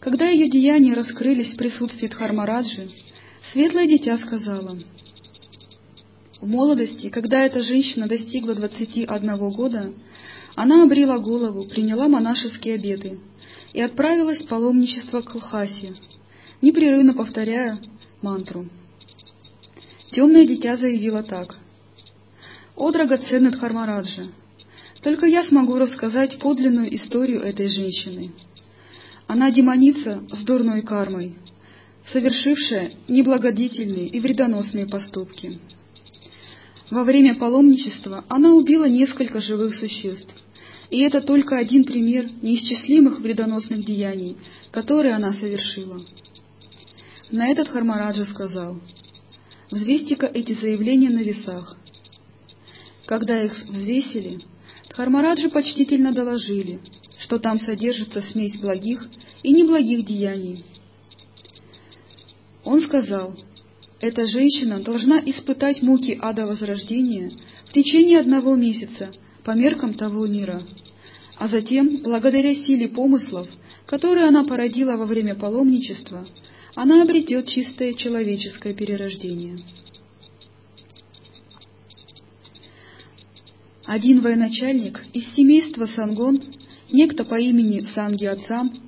[0.00, 2.90] Когда ее деяния раскрылись в присутствии Дхармараджи,
[3.50, 4.78] светлое дитя сказала,
[6.38, 9.94] «В молодости, когда эта женщина достигла двадцати одного года,
[10.54, 13.18] она обрила голову, приняла монашеские обеты—
[13.72, 15.94] и отправилась в паломничество к Лхасе,
[16.60, 17.80] непрерывно повторяя
[18.20, 18.68] мантру.
[20.10, 21.56] Темное дитя заявило так.
[22.76, 24.28] «О, драгоценный Дхармараджа!
[25.02, 28.32] Только я смогу рассказать подлинную историю этой женщины.
[29.26, 31.34] Она демоница с дурной кармой,
[32.06, 35.60] совершившая неблагодетельные и вредоносные поступки.
[36.90, 40.34] Во время паломничества она убила несколько живых существ,
[40.92, 44.36] и это только один пример неисчислимых вредоносных деяний,
[44.70, 46.04] которые она совершила.
[47.30, 48.78] На этот Хармараджа сказал,
[49.70, 51.78] «Взвесьте-ка эти заявления на весах».
[53.06, 54.42] Когда их взвесили,
[54.90, 56.80] Дхармараджи почтительно доложили,
[57.20, 59.08] что там содержится смесь благих
[59.42, 60.66] и неблагих деяний.
[62.64, 63.34] Он сказал,
[63.98, 67.32] эта женщина должна испытать муки ада возрождения
[67.66, 69.14] в течение одного месяца
[69.44, 70.62] по меркам того мира
[71.42, 73.48] а затем, благодаря силе помыслов,
[73.86, 76.24] которые она породила во время паломничества,
[76.76, 79.58] она обретет чистое человеческое перерождение.
[83.84, 86.40] Один военачальник из семейства Сангон,
[86.92, 88.80] некто по имени Санги Ацам,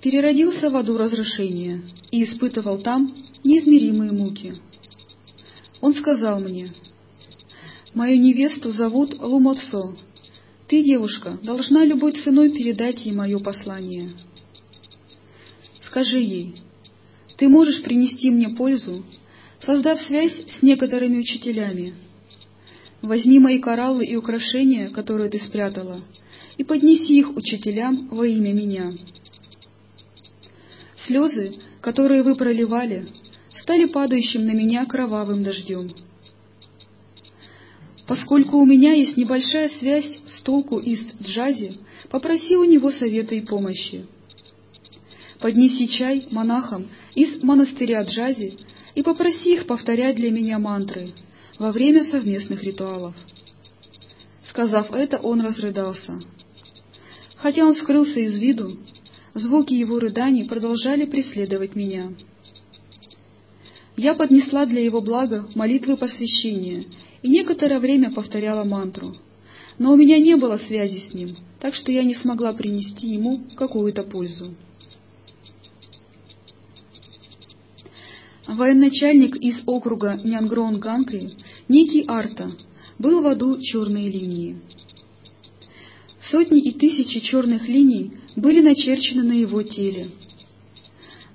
[0.00, 1.82] переродился в аду разрушения
[2.12, 4.54] и испытывал там неизмеримые муки.
[5.80, 6.72] Он сказал мне,
[7.98, 9.96] «Мою невесту зовут Лумотсо,
[10.68, 14.12] ты, девушка, должна любой ценой передать ей мое послание.
[15.80, 16.62] Скажи ей,
[17.38, 19.04] ты можешь принести мне пользу,
[19.58, 21.96] создав связь с некоторыми учителями.
[23.02, 26.00] Возьми мои кораллы и украшения, которые ты спрятала,
[26.56, 28.92] и поднеси их учителям во имя меня.
[31.04, 33.08] Слезы, которые вы проливали,
[33.56, 36.07] стали падающим на меня кровавым дождем.
[38.08, 41.78] Поскольку у меня есть небольшая связь с толку из джази,
[42.08, 44.06] попроси у него совета и помощи.
[45.40, 48.58] Поднеси чай монахам из монастыря джази
[48.94, 51.12] и попроси их повторять для меня мантры
[51.58, 53.14] во время совместных ритуалов.
[54.44, 56.22] Сказав это, он разрыдался.
[57.36, 58.78] Хотя он скрылся из виду,
[59.34, 62.14] звуки его рыданий продолжали преследовать меня.
[63.98, 66.86] Я поднесла для его блага молитвы посвящения
[67.22, 69.16] и некоторое время повторяла мантру.
[69.78, 73.44] Но у меня не было связи с ним, так что я не смогла принести ему
[73.56, 74.54] какую-то пользу.
[78.46, 81.34] Военачальник из округа Нянгрон-Ганкри,
[81.68, 82.56] некий Арта,
[82.98, 84.58] был в аду черной линии.
[86.30, 90.08] Сотни и тысячи черных линий были начерчены на его теле.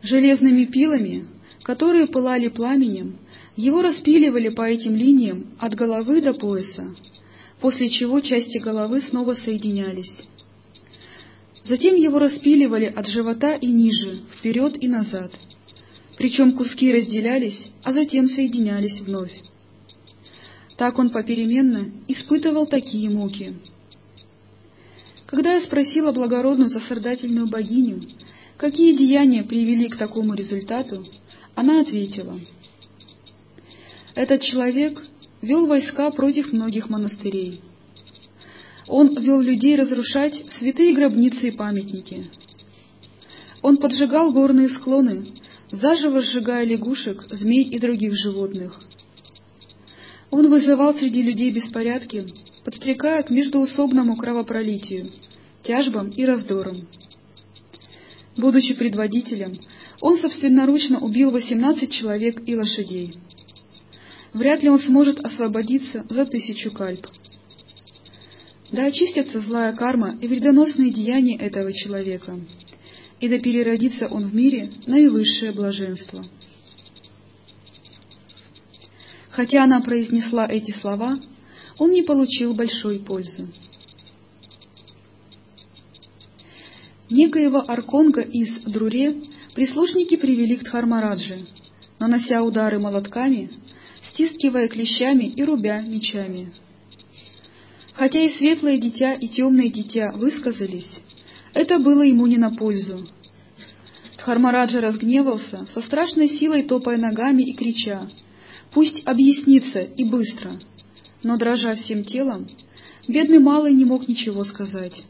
[0.02, 1.28] Железными пилами,
[1.62, 3.18] которые пылали пламенем,
[3.56, 6.95] его распиливали по этим линиям от головы до пояса,
[7.60, 10.24] после чего части головы снова соединялись.
[11.64, 15.32] Затем его распиливали от живота и ниже, вперед и назад.
[16.18, 19.34] Причем куски разделялись, а затем соединялись вновь.
[20.78, 23.56] Так он попеременно испытывал такие муки.
[25.28, 28.10] Когда я спросила благородную сострадательную богиню,
[28.58, 31.08] какие деяния привели к такому результату,
[31.56, 32.39] она ответила—
[34.16, 35.01] этот человек
[35.41, 37.61] вел войска против многих монастырей.
[38.88, 42.30] Он вел людей разрушать святые гробницы и памятники.
[43.61, 45.41] Он поджигал горные склоны,
[45.72, 48.80] заживо сжигая лягушек, змей и других животных.
[50.30, 52.34] Он вызывал среди людей беспорядки,
[52.66, 55.11] подстрекая к междуусобному кровопролитию,
[55.64, 56.88] тяжбам и раздорам.
[58.36, 59.59] Будучи предводителем,
[60.01, 63.16] он собственноручно убил 18 человек и лошадей.
[64.34, 67.08] Вряд ли он сможет освободиться за тысячу кальп.
[68.72, 72.40] Да очистятся злая карма и вредоносные деяния этого человека,
[73.20, 76.26] и да переродится он в мире наивысшее блаженство.
[79.30, 81.20] Хотя она произнесла эти слова,
[81.78, 83.48] он не получил большой пользы.
[87.10, 89.24] Некоего Арконга из Друре
[89.54, 91.46] прислушники привели к Дхармараджи,
[92.00, 93.52] нанося удары молотками,
[94.04, 96.54] стискивая клещами и рубя мечами.
[97.93, 100.99] Хотя и светлое дитя, и темное дитя высказались,
[101.54, 103.08] это было ему не на пользу.
[104.18, 108.10] Дхармараджа разгневался, со страшной силой топая ногами и крича,
[108.72, 110.60] «Пусть объяснится и быстро!»
[111.22, 112.49] Но, дрожа всем телом,
[113.08, 115.04] бедный малый не мог ничего сказать.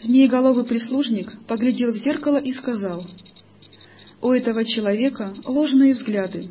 [0.00, 3.06] Змееголовый прислужник поглядел в зеркало и сказал,
[4.22, 6.50] «У этого человека ложные взгляды».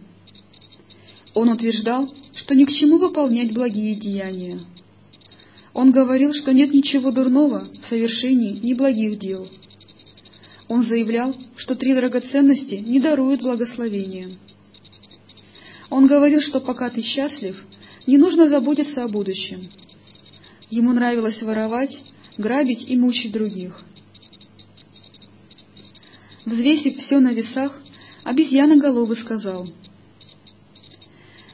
[1.34, 4.62] Он утверждал, что ни к чему выполнять благие деяния.
[5.74, 9.50] Он говорил, что нет ничего дурного в совершении неблагих дел.
[10.68, 14.38] Он заявлял, что три драгоценности не даруют благословения.
[15.90, 17.64] Он говорил, что пока ты счастлив,
[18.06, 19.70] не нужно заботиться о будущем.
[20.70, 22.02] Ему нравилось воровать,
[22.38, 23.84] грабить и мучить других.
[26.46, 27.80] Взвесив все на весах,
[28.24, 29.70] обезьяноголовый сказал,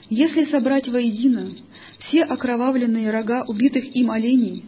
[0.09, 1.51] «Если собрать воедино
[1.99, 4.65] все окровавленные рога убитых им оленей,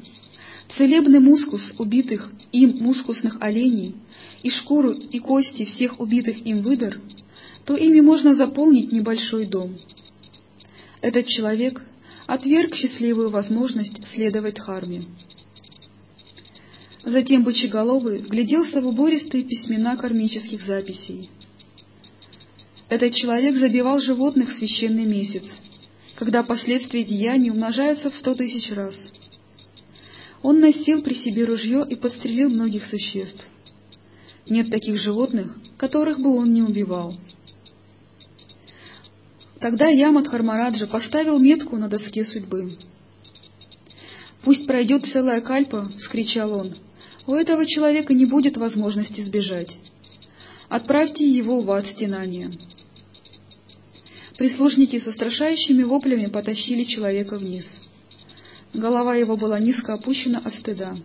[0.77, 3.95] целебный мускус убитых им мускусных оленей
[4.43, 6.99] и шкуру и кости всех убитых им выдор,
[7.65, 9.79] то ими можно заполнить небольшой дом.
[11.01, 11.81] Этот человек
[12.27, 15.05] отверг счастливую возможность следовать Дхарме.
[17.03, 21.29] Затем бычеголовый вгляделся в убористые письмена кармических записей.
[22.91, 25.45] Этот человек забивал животных в священный месяц,
[26.15, 28.93] когда последствия деяний умножаются в сто тысяч раз.
[30.41, 33.41] Он носил при себе ружье и подстрелил многих существ.
[34.45, 37.15] Нет таких животных, которых бы он не убивал.
[39.61, 42.77] Тогда Ямат Хармараджа поставил метку на доске судьбы.
[44.43, 46.75] «Пусть пройдет целая кальпа!»— вскричал он
[47.27, 49.77] у этого человека не будет возможности сбежать.
[50.69, 52.51] Отправьте его в ад стенания.
[54.41, 57.63] Прислужники со страшающими воплями потащили человека вниз.
[58.73, 60.97] Голова его была низко опущена от стыда.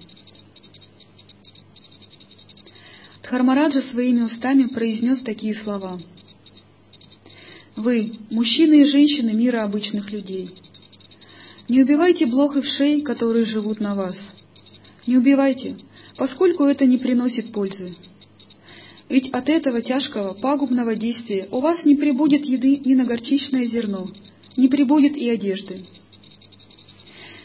[3.22, 6.01] Дхармараджа своими устами произнес такие слова.
[7.76, 10.57] «Вы, мужчины и женщины мира обычных людей,
[11.68, 14.16] не убивайте блох и вшей, которые живут на вас.
[15.07, 15.76] Не убивайте,
[16.16, 17.97] поскольку это не приносит пользы.
[19.09, 24.11] Ведь от этого тяжкого, пагубного действия у вас не прибудет еды ни на горчичное зерно,
[24.57, 25.86] не прибудет и одежды.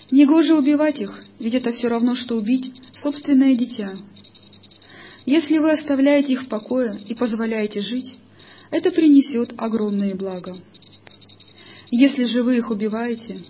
[0.10, 3.98] Негоже убивать их, ведь это все равно, что убить собственное дитя.
[5.26, 8.16] Если вы оставляете их в покое и позволяете жить,
[8.72, 10.58] это принесет огромные блага.
[11.92, 13.44] Если же вы их убиваете,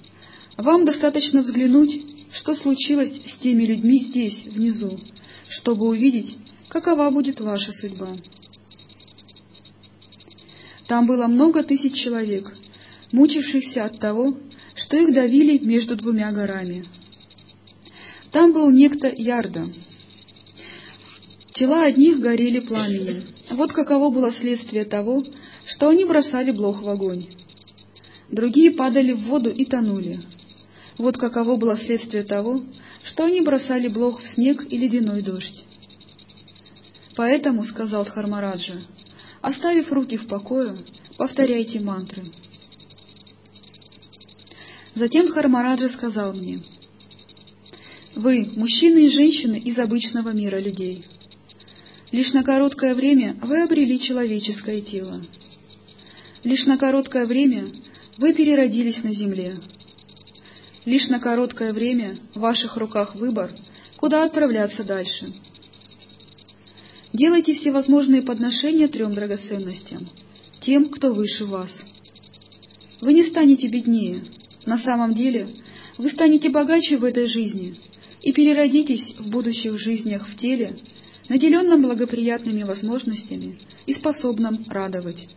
[0.57, 4.99] вам достаточно взглянуть что случилось с теми людьми здесь, внизу,
[5.49, 6.37] чтобы увидеть,
[6.71, 8.17] какова будет ваша судьба.
[10.87, 12.51] Там было много тысяч человек,
[13.11, 14.37] мучившихся от того,
[14.75, 16.87] что их давили между двумя горами.
[18.31, 19.67] Там был некто Ярда.
[21.53, 23.23] Тела одних горели пламенем.
[23.51, 25.25] Вот каково было следствие того,
[25.65, 27.27] что они бросали блох в огонь.
[28.29, 30.21] Другие падали в воду и тонули.
[30.97, 32.63] Вот каково было следствие того,
[33.03, 35.65] что они бросали блох в снег и ледяной дождь.
[37.15, 38.81] Поэтому,— сказал Дхармараджа,—
[39.41, 40.77] оставив руки в покое,
[41.17, 42.31] повторяйте мантры.
[44.95, 46.63] Затем Дхармараджа сказал мне,
[48.15, 51.05] «Вы, мужчины и женщины из обычного мира людей,
[52.11, 55.25] лишь на короткое время вы обрели человеческое тело.
[56.43, 57.71] Лишь на короткое время
[58.17, 59.59] вы переродились на земле,
[60.83, 63.51] Лишь на короткое время в ваших руках выбор,
[63.97, 65.31] куда отправляться дальше.
[67.13, 70.09] Делайте всевозможные подношения трем драгоценностям,
[70.61, 71.69] тем, кто выше вас.
[73.01, 74.23] Вы не станете беднее.
[74.65, 75.55] На самом деле,
[75.97, 77.79] вы станете богаче в этой жизни
[78.21, 80.79] и переродитесь в будущих жизнях в теле,
[81.27, 85.27] наделенном благоприятными возможностями и способном радовать.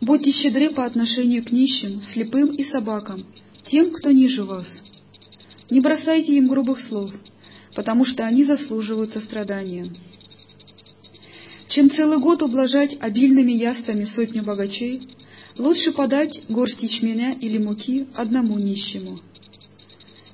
[0.00, 3.26] Будьте щедры по отношению к нищим, слепым и собакам,
[3.64, 4.68] тем, кто ниже вас.
[5.70, 7.12] Не бросайте им грубых слов,
[7.74, 9.94] потому что они заслуживают сострадания.
[11.68, 15.08] Чем целый год ублажать обильными яствами сотню богачей,
[15.56, 19.20] Лучше подать горсть ячменя или муки одному нищему.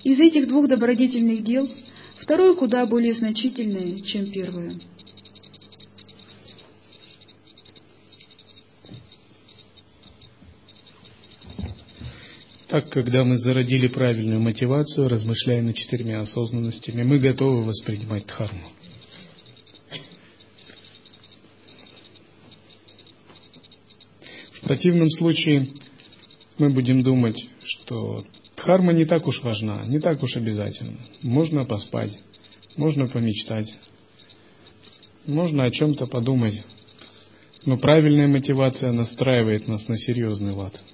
[0.03, 1.68] Из этих двух добродетельных дел
[2.16, 4.80] второе куда более значительное, чем первое.
[12.71, 18.71] Так, когда мы зародили правильную мотивацию, размышляя над четырьмя осознанностями, мы готовы воспринимать дхарму.
[24.53, 25.71] В противном случае
[26.59, 28.25] мы будем думать, что
[28.57, 31.01] дхарма не так уж важна, не так уж обязательно.
[31.23, 32.16] Можно поспать,
[32.77, 33.75] можно помечтать,
[35.27, 36.62] можно о чем-то подумать,
[37.64, 40.81] но правильная мотивация настраивает нас на серьезный лад–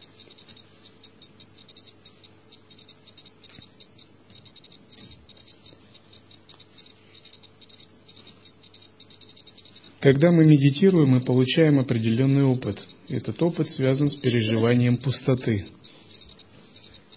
[10.06, 12.80] Когда мы медитируем, мы получаем определенный опыт.
[13.08, 15.66] Этот опыт связан с переживанием пустоты.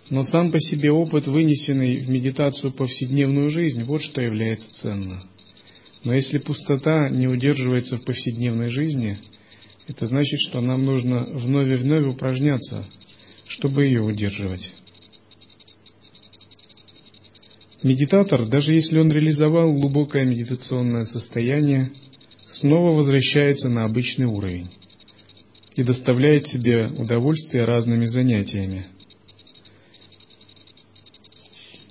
[0.09, 5.23] Но сам по себе опыт, вынесенный в медитацию повседневную жизнь, вот что является ценно.
[6.03, 9.19] Но если пустота не удерживается в повседневной жизни,
[9.85, 12.87] это значит, что нам нужно вновь и вновь упражняться,
[13.45, 14.67] чтобы ее удерживать.
[17.83, 21.91] Медитатор, даже если он реализовал глубокое медитационное состояние,
[22.49, 24.69] снова возвращается на обычный уровень
[25.75, 28.87] и доставляет себе удовольствие разными занятиями.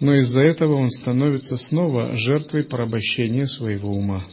[0.01, 4.27] Но из-за этого он становится снова жертвой порабощения своего ума.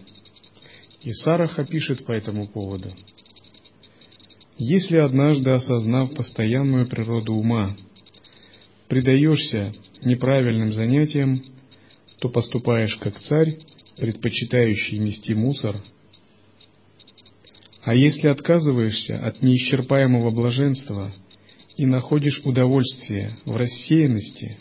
[1.02, 2.94] И Сараха пишет по этому поводу.
[4.58, 7.76] Если однажды, осознав постоянную природу ума,
[8.88, 9.74] предаешься
[10.04, 11.44] неправильным занятиям,
[12.20, 13.60] то поступаешь как царь,
[13.98, 15.84] предпочитающий нести мусор–
[17.86, 21.14] а если отказываешься от неисчерпаемого блаженства
[21.78, 24.58] и находишь удовольствие в рассеянности,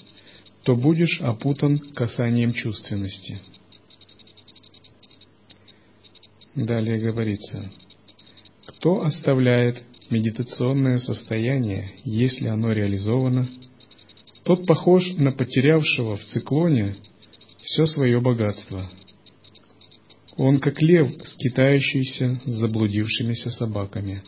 [0.62, 3.40] то будешь опутан касанием чувственности.
[6.54, 7.72] Далее говорится,
[8.66, 13.48] кто оставляет медитационное состояние, если оно реализовано,
[14.42, 16.96] тот похож на потерявшего в циклоне
[17.62, 18.90] все свое богатство–
[20.36, 24.22] он как лев, скитающийся с заблудившимися собаками.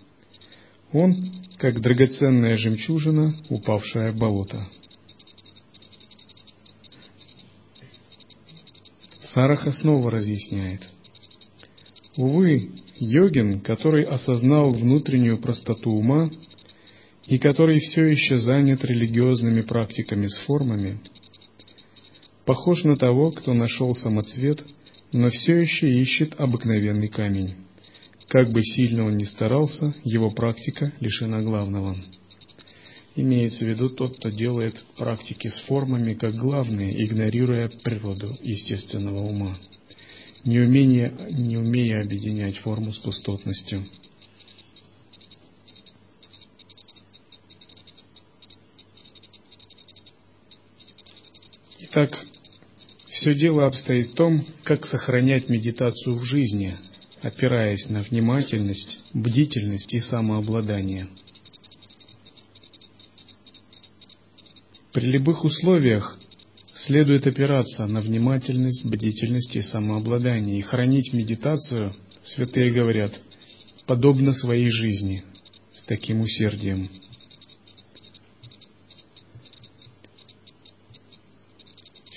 [0.93, 4.69] Он как драгоценная жемчужина, упавшая в болото.
[9.21, 10.83] Сараха снова разъясняет.
[12.17, 16.31] Увы, йогин, который осознал внутреннюю простоту ума
[17.27, 21.01] и который все еще занят религиозными практиками с формами,
[22.47, 24.65] похож на того, кто нашел самоцвет–
[25.13, 27.55] но все еще ищет обыкновенный камень.
[28.29, 31.97] Как бы сильно он ни старался, его практика лишена главного.
[33.15, 39.59] Имеется в виду тот, кто делает практики с формами как главные, игнорируя природу естественного ума,
[40.45, 43.87] не, умение, не умея объединять форму с пустотностью.
[51.79, 52.27] Итак,
[53.21, 56.77] все дело обстоит в том, как сохранять медитацию в жизни,
[57.23, 61.09] опираясь на внимательность, бдительность и самообладание.
[64.93, 66.19] При любых условиях
[66.75, 73.19] следует опираться на внимательность, бдительность и самообладание и хранить медитацию, святые говорят,
[73.87, 75.25] подобно своей жизни,
[75.73, 76.91] с таким усердием–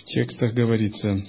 [0.10, 1.24] текстах говорится,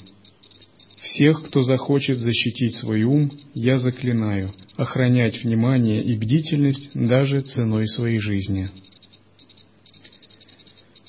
[1.00, 8.18] «Всех, кто захочет защитить свой ум, я заклинаю, охранять внимание и бдительность даже ценой своей
[8.18, 8.70] жизни».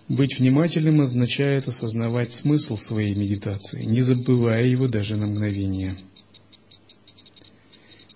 [0.07, 5.97] Быть внимательным означает осознавать смысл своей медитации, не забывая его даже на мгновение.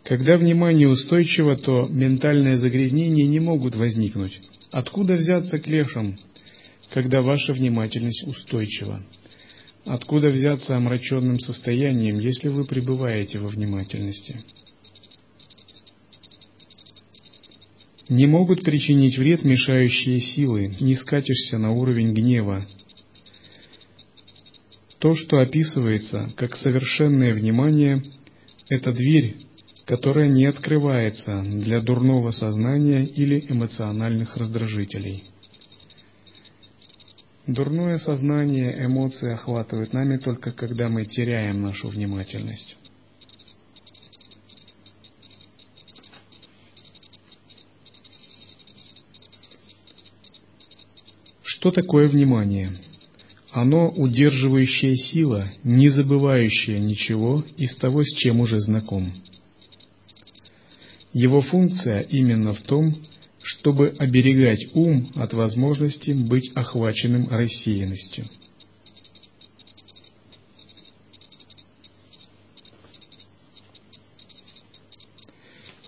[0.03, 4.41] Когда внимание устойчиво, то ментальные загрязнения не могут возникнуть.
[4.71, 6.19] Откуда взяться клешам,
[6.93, 9.01] когда ваша внимательность устойчива?
[9.86, 14.43] Откуда взяться омраченным состоянием, если вы пребываете во внимательности?
[18.09, 22.67] Не могут причинить вред мешающие силы, не скатишься на уровень гнева.
[24.99, 28.03] То, что описывается как совершенное внимание,
[28.69, 29.36] это дверь,
[29.86, 35.25] которая не открывается для дурного сознания или эмоциональных раздражителей.
[37.47, 42.75] Дурное сознание, эмоции охватывают нами только когда мы теряем нашу внимательность.
[51.43, 52.79] Что такое внимание?
[53.51, 59.13] Оно удерживающая сила, не забывающая ничего из того, с чем уже знаком.
[61.13, 63.05] Его функция именно в том,
[63.45, 68.27] чтобы оберегать ум от возможности быть охваченным рассеянностью.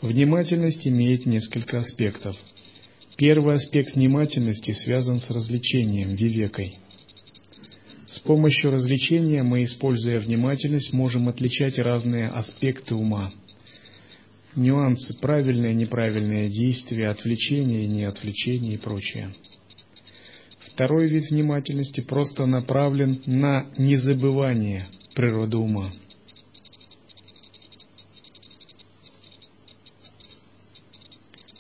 [0.04, 2.36] Внимательность имеет несколько аспектов.
[3.18, 6.78] Первый аспект внимательности связан с развлечением, вивекой.
[8.08, 13.34] С помощью развлечения мы, используя внимательность, можем отличать разные аспекты ума–
[14.58, 19.34] нюансы, правильное, неправильное действие, отвлечение, не отвлечение и прочее.
[20.60, 25.92] Второй вид внимательности просто направлен на незабывание природы ума.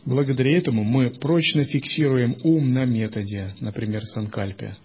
[0.05, 4.77] Благодаря этому мы прочно фиксируем ум на методе, например, санкальпе,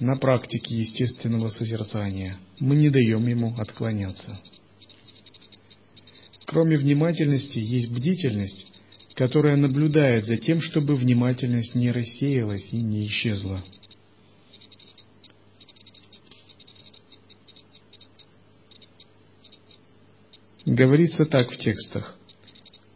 [0.00, 2.38] на практике естественного созерцания.
[2.58, 4.40] Мы не даем ему отклоняться.
[6.48, 8.66] Кроме внимательности есть бдительность,
[9.14, 13.62] которая наблюдает за тем, чтобы внимательность не рассеялась и не исчезла.
[20.64, 22.16] Говорится так в текстах.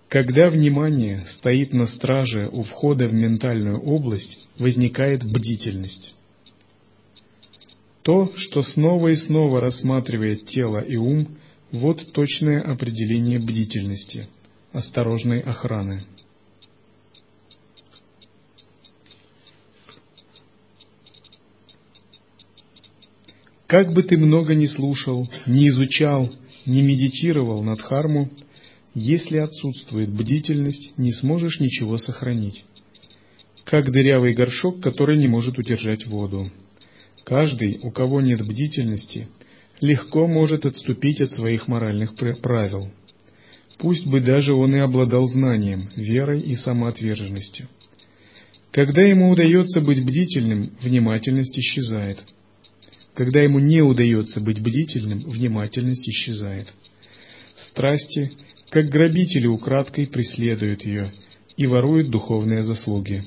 [0.09, 6.15] Когда внимание стоит на страже у входа в ментальную область, возникает бдительность.
[8.01, 11.37] То, что снова и снова рассматривает тело и ум,
[11.73, 14.29] вот точное определение бдительности,
[14.73, 16.05] осторожной охраны.
[23.67, 26.31] Как бы ты много ни слушал, ни изучал,
[26.67, 28.31] ни медитировал над харму,
[28.95, 32.67] если отсутствует бдительность, не сможешь ничего сохранить.
[33.65, 36.53] Как дырявый горшок, который не может удержать воду.
[37.25, 39.29] Каждый, у кого нет бдительности,
[39.83, 42.91] легко может отступить от своих моральных правил.
[43.79, 47.69] Пусть бы даже он и обладал знанием, верой и самоотверженностью.
[48.71, 52.21] Когда ему удается быть бдительным, внимательность исчезает.
[53.15, 56.73] Когда ему не удается быть бдительным, внимательность исчезает.
[57.57, 58.33] Страсти,
[58.71, 61.13] как грабители украдкой, преследуют ее
[61.57, 63.25] и воруют духовные заслуги.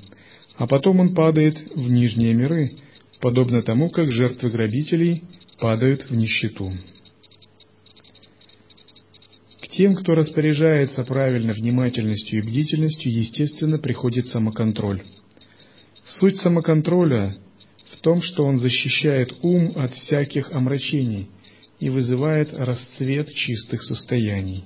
[0.58, 2.78] А потом он падает в нижние миры,
[3.20, 5.22] подобно тому, как жертвы грабителей
[5.60, 6.74] падают в нищету.
[9.62, 15.03] К тем, кто распоряжается правильно внимательностью и бдительностью, естественно, приходит самоконтроль.
[16.03, 17.36] Суть самоконтроля
[17.91, 21.30] в том, что он защищает ум от всяких омрачений
[21.80, 24.66] и вызывает расцвет чистых состояний,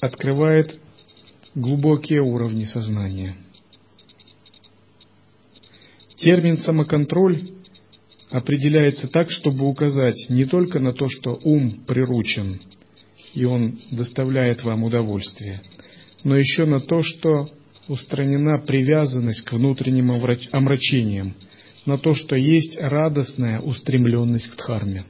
[0.00, 0.78] открывает
[1.54, 3.36] глубокие уровни сознания.
[6.18, 7.55] Термин «самоконтроль»
[8.36, 12.60] определяется так, чтобы указать не только на то, что ум приручен,
[13.32, 15.62] и он доставляет вам удовольствие,
[16.22, 17.48] но еще на то, что
[17.88, 20.10] устранена привязанность к внутренним
[20.52, 21.34] омрачениям,
[21.86, 25.04] на то, что есть радостная устремленность к дхарме.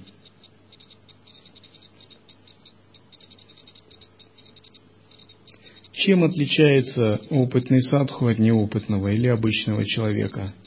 [5.93, 10.55] Чем отличается опытный садху от неопытного или обычного человека–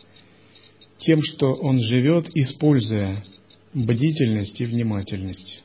[1.00, 3.24] тем, что он живет, используя
[3.74, 5.64] бдительность и внимательность.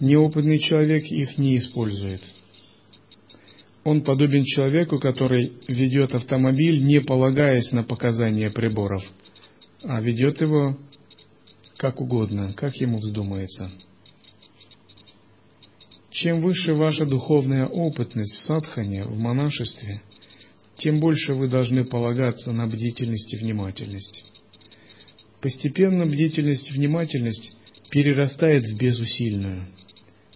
[0.00, 2.22] Неопытный человек их не использует.
[3.84, 9.02] Он подобен человеку, который ведет автомобиль, не полагаясь на показания приборов,
[9.82, 10.78] а ведет его
[11.76, 13.70] как угодно, как ему вздумается.
[16.10, 20.02] Чем выше ваша духовная опытность в садхане, в монашестве–
[20.78, 24.24] тем больше вы должны полагаться на бдительность и внимательность.
[25.40, 27.52] Постепенно бдительность и внимательность
[27.90, 29.66] перерастает в безусильную.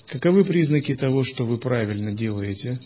[0.08, 2.80] Каковы признаки того, что вы правильно делаете?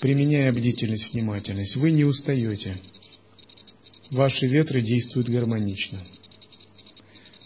[0.00, 2.78] Применяя бдительность и внимательность, вы не устаете.
[4.10, 6.04] Ваши ветры действуют гармонично.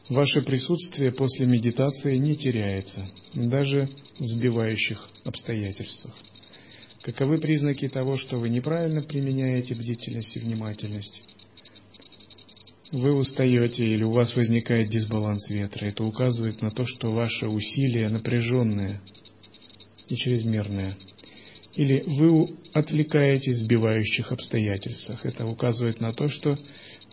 [0.08, 6.14] Ваше присутствие после медитации не теряется, даже в сбивающих обстоятельствах.
[7.02, 11.22] Каковы признаки того, что вы неправильно применяете бдительность и внимательность?
[12.92, 15.86] Вы устаете или у вас возникает дисбаланс ветра.
[15.86, 19.00] Это указывает на то, что ваши усилия напряженные
[20.08, 20.96] и чрезмерные.
[21.74, 25.24] Или вы отвлекаетесь в сбивающих обстоятельствах.
[25.24, 26.58] Это указывает на то, что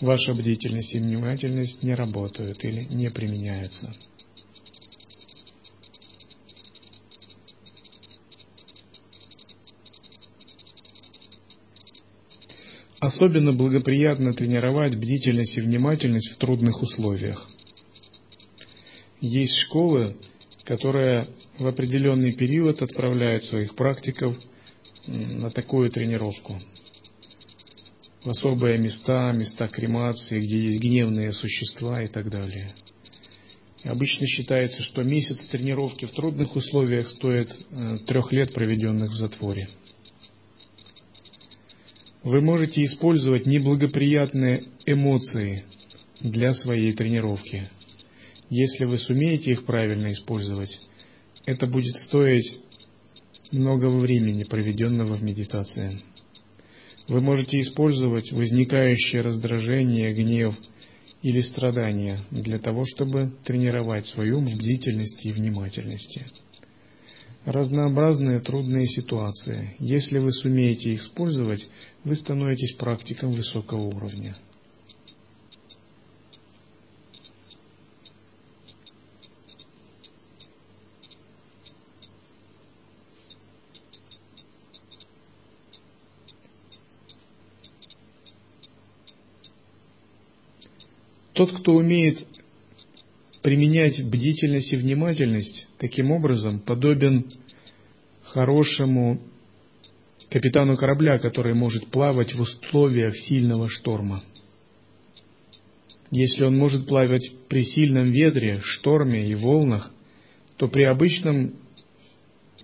[0.01, 3.95] ваша бдительность и внимательность не работают или не применяются.
[12.99, 17.47] Особенно благоприятно тренировать бдительность и внимательность в трудных условиях.
[19.21, 20.17] Есть школы,
[20.63, 21.27] которые
[21.59, 24.35] в определенный период отправляют своих практиков
[25.05, 26.59] на такую тренировку.
[28.23, 32.75] В особые места, места кремации, где есть гневные существа и так далее.
[33.83, 39.15] И обычно считается, что месяц тренировки в трудных условиях стоит э, трех лет, проведенных в
[39.15, 39.69] затворе.
[42.27, 45.63] Вы можете использовать неблагоприятные эмоции
[46.19, 47.69] для своей тренировки.
[48.49, 50.77] Если вы сумеете их правильно использовать,
[51.45, 52.57] это будет стоить
[53.49, 56.01] много времени, проведенного в медитации.
[57.07, 60.53] Вы можете использовать возникающее раздражение, гнев
[61.21, 66.25] или страдания для того, чтобы тренировать свой ум в бдительности и внимательности
[67.47, 69.73] разнообразные трудные ситуации.
[69.79, 71.65] Если вы сумеете их использовать,
[72.03, 74.37] вы становитесь практиком высокого уровня.
[91.33, 92.27] Тот, кто умеет
[93.47, 97.31] применять бдительность и внимательность таким образом подобен
[98.21, 99.21] хорошему
[100.29, 104.21] капитану корабля, который может плавать в условиях сильного шторма.
[106.11, 109.93] Если он может плавать при сильном ветре, шторме и волнах,
[110.57, 111.53] то при обычном,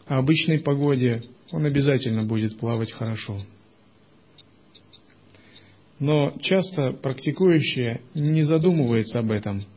[0.06, 3.42] обычной погоде он обязательно будет плавать хорошо.
[6.00, 9.66] Но часто практикующие не задумываются об этом–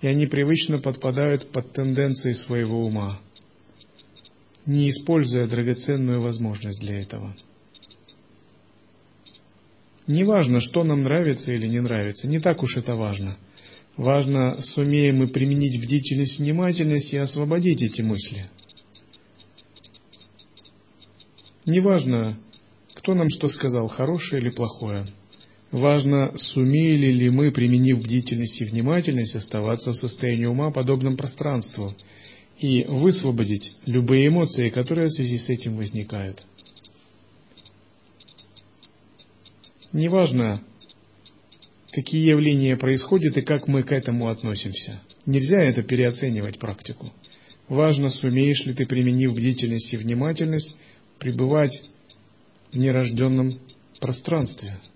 [0.00, 3.20] и они привычно подпадают под тенденции своего ума,
[4.66, 7.36] не используя драгоценную возможность для этого.
[10.06, 13.38] Не важно, что нам нравится или не нравится, не так уж это важно.
[13.96, 18.50] Важно, сумеем мы применить бдительность, внимательность и освободить эти мысли.
[21.64, 22.38] Неважно,
[22.94, 25.12] кто нам что сказал, хорошее или плохое–
[25.76, 31.94] Важно, сумели ли мы, применив бдительность и внимательность, оставаться в состоянии ума, подобном пространству,
[32.58, 36.42] и высвободить любые эмоции, которые в связи с этим возникают.
[39.92, 40.62] Неважно,
[41.92, 45.02] какие явления происходят и как мы к этому относимся.
[45.26, 47.12] Нельзя это переоценивать практику.
[47.68, 50.74] Важно, сумеешь ли ты, применив бдительность и внимательность,
[51.18, 51.82] пребывать
[52.72, 53.60] в нерожденном
[54.00, 54.78] пространстве–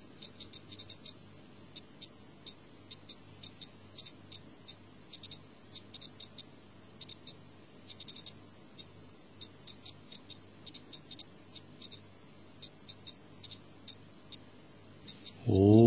[15.50, 15.79] โอ้